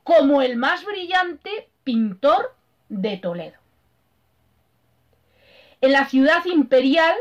como 0.03 0.43
el 0.43 0.57
más 0.57 0.85
brillante 0.85 1.69
pintor 1.85 2.55
de 2.89 3.17
Toledo. 3.17 3.59
En 5.81 5.93
la 5.93 6.07
ciudad 6.07 6.45
imperial 6.47 7.17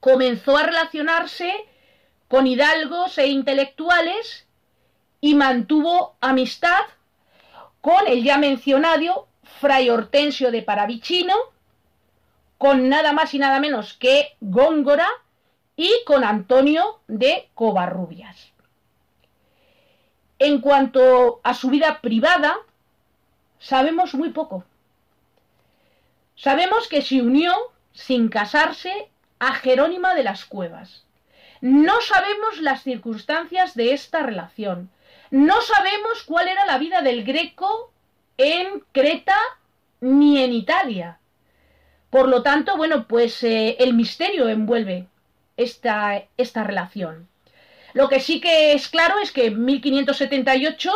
comenzó 0.00 0.56
a 0.56 0.64
relacionarse 0.64 1.54
con 2.26 2.48
hidalgos 2.48 3.16
e 3.18 3.28
intelectuales 3.28 4.46
y 5.20 5.34
mantuvo 5.34 6.16
amistad 6.20 6.82
con 7.86 8.08
el 8.08 8.24
ya 8.24 8.36
mencionado 8.36 9.28
Fray 9.60 9.90
Hortensio 9.90 10.50
de 10.50 10.60
Paravicino, 10.60 11.36
con 12.58 12.88
nada 12.88 13.12
más 13.12 13.32
y 13.32 13.38
nada 13.38 13.60
menos 13.60 13.94
que 13.94 14.34
Góngora 14.40 15.06
y 15.76 15.92
con 16.04 16.24
Antonio 16.24 16.98
de 17.06 17.48
Covarrubias. 17.54 18.50
En 20.40 20.60
cuanto 20.60 21.40
a 21.44 21.54
su 21.54 21.70
vida 21.70 22.00
privada, 22.00 22.56
sabemos 23.60 24.14
muy 24.14 24.30
poco. 24.30 24.64
Sabemos 26.34 26.88
que 26.88 27.02
se 27.02 27.22
unió, 27.22 27.54
sin 27.92 28.30
casarse, 28.30 29.08
a 29.38 29.54
Jerónima 29.54 30.16
de 30.16 30.24
las 30.24 30.44
Cuevas. 30.44 31.04
No 31.60 32.00
sabemos 32.00 32.58
las 32.58 32.82
circunstancias 32.82 33.76
de 33.76 33.92
esta 33.92 34.24
relación. 34.24 34.90
No 35.30 35.60
sabemos 35.60 36.22
cuál 36.24 36.48
era 36.48 36.64
la 36.66 36.78
vida 36.78 37.02
del 37.02 37.24
Greco 37.24 37.92
en 38.36 38.82
Creta 38.92 39.38
ni 40.00 40.42
en 40.42 40.52
Italia. 40.52 41.18
Por 42.10 42.28
lo 42.28 42.42
tanto, 42.42 42.76
bueno, 42.76 43.06
pues 43.08 43.42
eh, 43.42 43.76
el 43.80 43.94
misterio 43.94 44.48
envuelve 44.48 45.06
esta, 45.56 46.24
esta 46.36 46.64
relación. 46.64 47.28
Lo 47.92 48.08
que 48.08 48.20
sí 48.20 48.40
que 48.40 48.72
es 48.72 48.88
claro 48.88 49.18
es 49.18 49.32
que 49.32 49.46
en 49.46 49.64
1578 49.64 50.92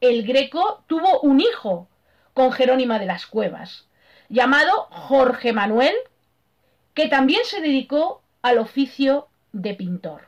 el 0.00 0.26
Greco 0.26 0.84
tuvo 0.86 1.20
un 1.20 1.40
hijo 1.40 1.88
con 2.34 2.52
Jerónima 2.52 2.98
de 2.98 3.06
las 3.06 3.26
Cuevas 3.26 3.86
llamado 4.28 4.88
Jorge 4.90 5.52
Manuel, 5.52 5.94
que 6.94 7.08
también 7.08 7.42
se 7.44 7.60
dedicó 7.60 8.22
al 8.42 8.58
oficio 8.58 9.28
de 9.52 9.74
pintor. 9.74 10.22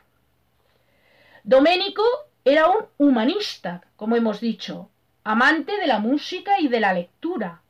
Doménico 1.43 2.03
era 2.49 2.67
un 2.67 2.85
humanista, 2.97 3.81
como 3.95 4.15
hemos 4.15 4.39
dicho, 4.41 4.89
amante 5.23 5.77
de 5.77 5.87
la 5.87 5.99
música 5.99 6.59
y 6.59 6.67
de 6.67 6.79
la 6.79 6.93
lectura, 6.93 7.61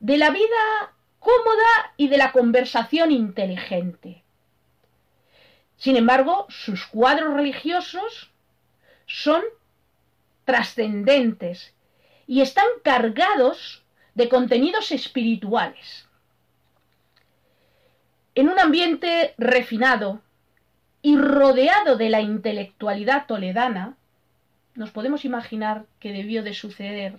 de 0.00 0.18
la 0.18 0.30
vida 0.30 0.92
cómoda 1.18 1.94
y 1.96 2.08
de 2.08 2.18
la 2.18 2.32
conversación 2.32 3.10
inteligente. 3.10 4.22
Sin 5.76 5.96
embargo, 5.96 6.46
sus 6.48 6.86
cuadros 6.86 7.34
religiosos 7.34 8.30
son 9.06 9.42
trascendentes 10.44 11.74
y 12.26 12.40
están 12.40 12.66
cargados 12.82 13.82
de 14.14 14.28
contenidos 14.28 14.92
espirituales. 14.92 16.08
En 18.34 18.48
un 18.48 18.58
ambiente 18.58 19.34
refinado 19.38 20.20
y 21.02 21.16
rodeado 21.16 21.96
de 21.96 22.08
la 22.08 22.20
intelectualidad 22.20 23.26
toledana, 23.26 23.96
nos 24.74 24.90
podemos 24.90 25.24
imaginar 25.24 25.86
que 26.00 26.12
debió 26.12 26.42
de 26.42 26.54
suceder, 26.54 27.18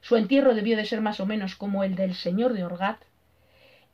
su 0.00 0.16
entierro 0.16 0.54
debió 0.54 0.76
de 0.76 0.84
ser 0.84 1.00
más 1.00 1.20
o 1.20 1.26
menos 1.26 1.56
como 1.56 1.84
el 1.84 1.94
del 1.94 2.14
señor 2.14 2.52
de 2.52 2.64
Orgat, 2.64 3.00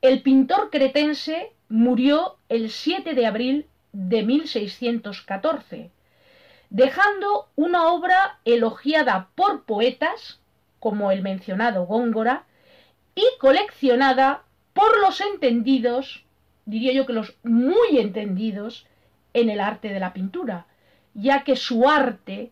el 0.03 0.23
pintor 0.23 0.71
cretense 0.71 1.53
murió 1.69 2.37
el 2.49 2.71
7 2.71 3.15
de 3.15 3.27
abril 3.27 3.67
de 3.93 4.23
1614, 4.23 5.91
dejando 6.71 7.49
una 7.57 7.93
obra 7.93 8.39
elogiada 8.45 9.29
por 9.35 9.65
poetas 9.65 10.41
como 10.79 11.13
el 11.13 11.23
mencionado 11.23 11.85
Góngora, 11.85 12.45
y 13.15 13.25
coleccionada 13.39 14.45
por 14.73 14.99
los 15.01 15.21
entendidos, 15.21 16.25
diría 16.65 16.93
yo 16.93 17.07
que 17.07 17.13
los 17.13 17.37
muy 17.43 17.99
entendidos, 17.99 18.87
en 19.35 19.51
el 19.51 19.61
arte 19.61 19.89
de 19.89 20.01
la 20.01 20.13
pintura, 20.13 20.67
ya 21.15 21.45
que 21.45 21.55
su 21.55 21.89
arte 21.89 22.51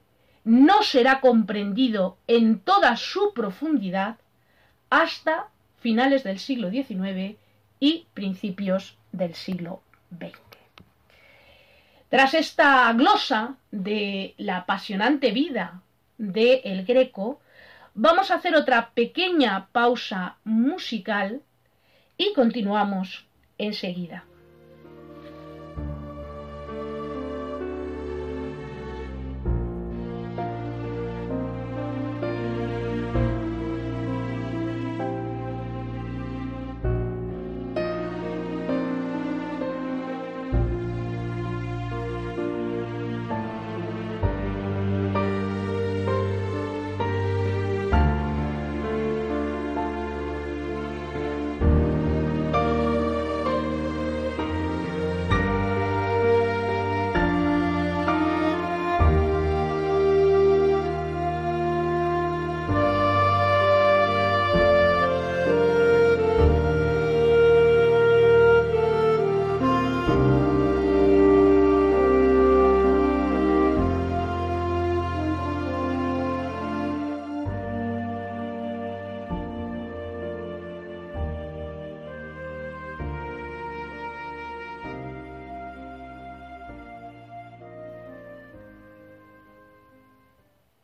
no 0.49 0.83
será 0.83 1.21
comprendido 1.21 2.17
en 2.27 2.61
toda 2.61 2.97
su 2.97 3.33
profundidad 3.35 4.17
hasta 4.91 5.49
finales 5.79 6.25
del 6.25 6.39
siglo 6.39 6.71
XIX 6.71 7.37
y 7.81 8.07
principios 8.15 8.97
del 9.13 9.35
siglo 9.35 9.83
XX. 10.11 10.39
Tras 12.09 12.35
esta 12.35 12.93
glosa 12.95 13.57
de 13.71 14.35
la 14.39 14.59
apasionante 14.59 15.33
vida 15.33 15.83
de 16.17 16.63
El 16.65 16.85
Greco, 16.85 17.41
Vamos 18.01 18.31
a 18.31 18.37
hacer 18.37 18.55
otra 18.55 18.91
pequeña 18.91 19.71
pausa 19.73 20.37
musical 20.45 21.43
y 22.17 22.33
continuamos 22.33 23.27
enseguida. 23.59 24.28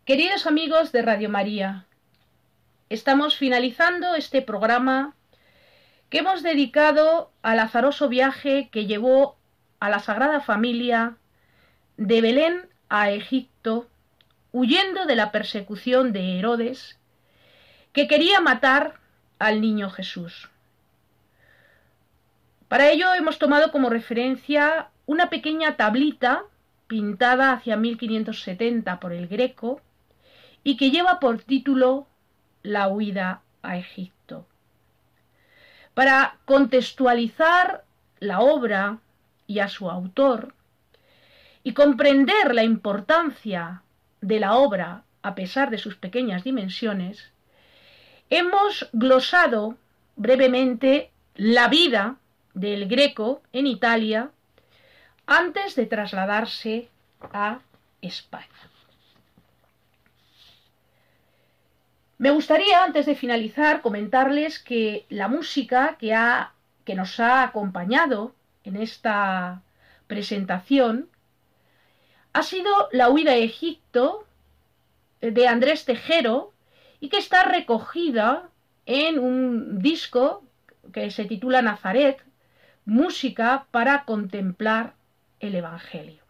Queridos 0.04 0.46
amigos 0.46 0.92
de 0.92 1.00
Radio 1.00 1.30
María, 1.30 1.86
estamos 2.90 3.38
finalizando 3.38 4.14
este 4.16 4.42
programa 4.42 5.14
que 6.10 6.18
hemos 6.18 6.42
dedicado 6.42 7.30
al 7.40 7.58
azaroso 7.58 8.10
viaje 8.10 8.68
que 8.70 8.84
llevó 8.84 9.38
a 9.80 9.88
la 9.88 10.00
Sagrada 10.00 10.42
Familia 10.42 11.16
de 11.96 12.20
Belén 12.20 12.68
a 12.90 13.12
Egipto, 13.12 13.88
huyendo 14.52 15.06
de 15.06 15.16
la 15.16 15.32
persecución 15.32 16.12
de 16.12 16.38
Herodes, 16.38 16.98
que 17.94 18.06
quería 18.06 18.42
matar 18.42 19.00
al 19.38 19.62
niño 19.62 19.88
Jesús. 19.88 20.50
Para 22.68 22.90
ello 22.90 23.14
hemos 23.14 23.38
tomado 23.38 23.72
como 23.72 23.88
referencia 23.88 24.90
una 25.06 25.30
pequeña 25.30 25.78
tablita 25.78 26.42
pintada 26.88 27.52
hacia 27.52 27.78
1570 27.78 29.00
por 29.00 29.14
el 29.14 29.28
Greco 29.28 29.80
y 30.64 30.76
que 30.76 30.90
lleva 30.90 31.20
por 31.20 31.42
título 31.42 32.06
La 32.62 32.88
huida 32.88 33.42
a 33.62 33.76
Egipto. 33.76 34.46
Para 35.92 36.38
contextualizar 36.46 37.84
la 38.18 38.40
obra 38.40 38.98
y 39.46 39.60
a 39.60 39.68
su 39.68 39.90
autor 39.90 40.54
y 41.62 41.74
comprender 41.74 42.54
la 42.54 42.64
importancia 42.64 43.82
de 44.20 44.40
la 44.40 44.56
obra 44.56 45.04
a 45.22 45.34
pesar 45.34 45.70
de 45.70 45.78
sus 45.78 45.96
pequeñas 45.96 46.42
dimensiones, 46.42 47.30
hemos 48.30 48.88
glosado 48.92 49.76
brevemente 50.16 51.10
la 51.34 51.68
vida 51.68 52.16
del 52.54 52.88
Greco 52.88 53.42
en 53.52 53.66
Italia 53.66 54.30
antes 55.26 55.74
de 55.74 55.86
trasladarse 55.86 56.88
a 57.32 57.60
España. 58.00 58.73
Me 62.16 62.30
gustaría, 62.30 62.84
antes 62.84 63.06
de 63.06 63.16
finalizar, 63.16 63.82
comentarles 63.82 64.58
que 64.58 65.06
la 65.08 65.28
música 65.28 65.96
que, 65.98 66.14
ha, 66.14 66.52
que 66.84 66.94
nos 66.94 67.18
ha 67.18 67.42
acompañado 67.42 68.34
en 68.62 68.76
esta 68.76 69.62
presentación 70.06 71.08
ha 72.32 72.42
sido 72.42 72.88
La 72.92 73.10
huida 73.10 73.32
a 73.32 73.36
Egipto 73.36 74.26
de 75.20 75.48
Andrés 75.48 75.84
Tejero 75.84 76.52
y 77.00 77.08
que 77.08 77.18
está 77.18 77.44
recogida 77.44 78.48
en 78.86 79.18
un 79.18 79.80
disco 79.80 80.44
que 80.92 81.10
se 81.10 81.24
titula 81.24 81.62
Nazaret, 81.62 82.22
música 82.84 83.66
para 83.70 84.04
contemplar 84.04 84.94
el 85.40 85.54
Evangelio. 85.54 86.22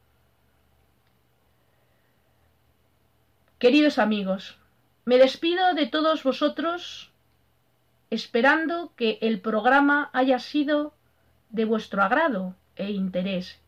Queridos 3.59 3.99
amigos, 3.99 4.59
me 5.05 5.19
despido 5.19 5.75
de 5.75 5.87
todos 5.87 6.23
vosotros 6.23 7.11
esperando 8.11 8.93
que 8.97 9.19
el 9.21 9.41
programa 9.41 10.11
haya 10.13 10.39
sido 10.39 10.95
de 11.51 11.65
vuestro 11.65 12.03
agrado 12.03 12.55
e 12.77 12.91
interés 12.91 13.61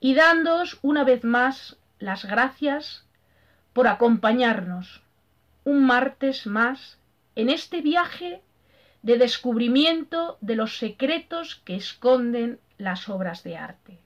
y 0.00 0.14
dándoos 0.14 0.78
una 0.82 1.04
vez 1.04 1.24
más 1.24 1.76
las 1.98 2.24
gracias 2.24 3.04
por 3.72 3.86
acompañarnos 3.86 5.02
un 5.64 5.84
martes 5.84 6.46
más 6.46 6.98
en 7.34 7.50
este 7.50 7.80
viaje 7.80 8.42
de 9.02 9.18
descubrimiento 9.18 10.38
de 10.40 10.56
los 10.56 10.78
secretos 10.78 11.56
que 11.64 11.76
esconden 11.76 12.58
las 12.78 13.08
obras 13.08 13.42
de 13.42 13.56
arte. 13.56 13.98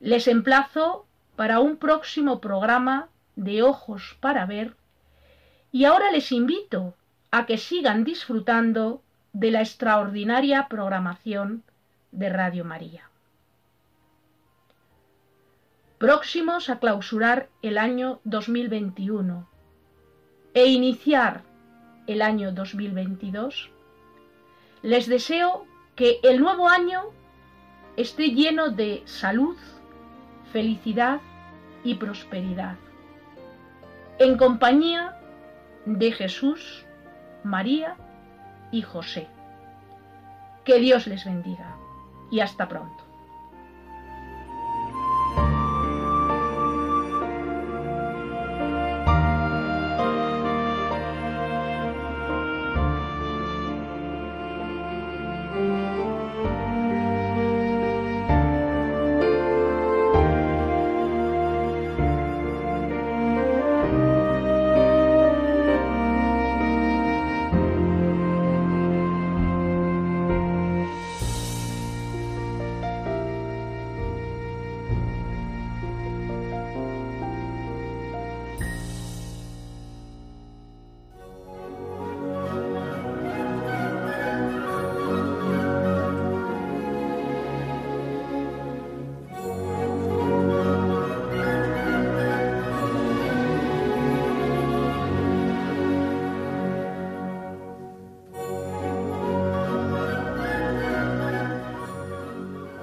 Les 0.00 0.28
emplazo 0.28 1.06
para 1.36 1.60
un 1.60 1.76
próximo 1.76 2.40
programa 2.40 3.08
de 3.36 3.62
Ojos 3.62 4.16
para 4.20 4.46
Ver 4.46 4.74
y 5.70 5.84
ahora 5.84 6.10
les 6.10 6.32
invito 6.32 6.94
a 7.30 7.46
que 7.46 7.58
sigan 7.58 8.04
disfrutando 8.04 9.02
de 9.32 9.50
la 9.50 9.60
extraordinaria 9.60 10.68
programación 10.68 11.62
de 12.12 12.30
Radio 12.30 12.64
María. 12.64 13.10
Próximos 15.98 16.70
a 16.70 16.78
clausurar 16.78 17.48
el 17.62 17.78
año 17.78 18.20
2021 18.24 19.48
e 20.54 20.66
iniciar 20.66 21.42
el 22.06 22.22
año 22.22 22.52
2022, 22.52 23.70
les 24.82 25.06
deseo 25.06 25.66
que 25.94 26.20
el 26.22 26.40
nuevo 26.40 26.68
año 26.68 27.02
esté 27.96 28.30
lleno 28.30 28.70
de 28.70 29.02
salud, 29.06 29.56
felicidad 30.52 31.20
y 31.82 31.94
prosperidad, 31.94 32.76
en 34.18 34.36
compañía 34.36 35.20
de 35.84 36.12
Jesús, 36.12 36.86
María 37.44 37.96
y 38.72 38.82
José. 38.82 39.28
Que 40.64 40.78
Dios 40.78 41.06
les 41.06 41.24
bendiga 41.24 41.76
y 42.30 42.40
hasta 42.40 42.68
pronto. 42.68 43.05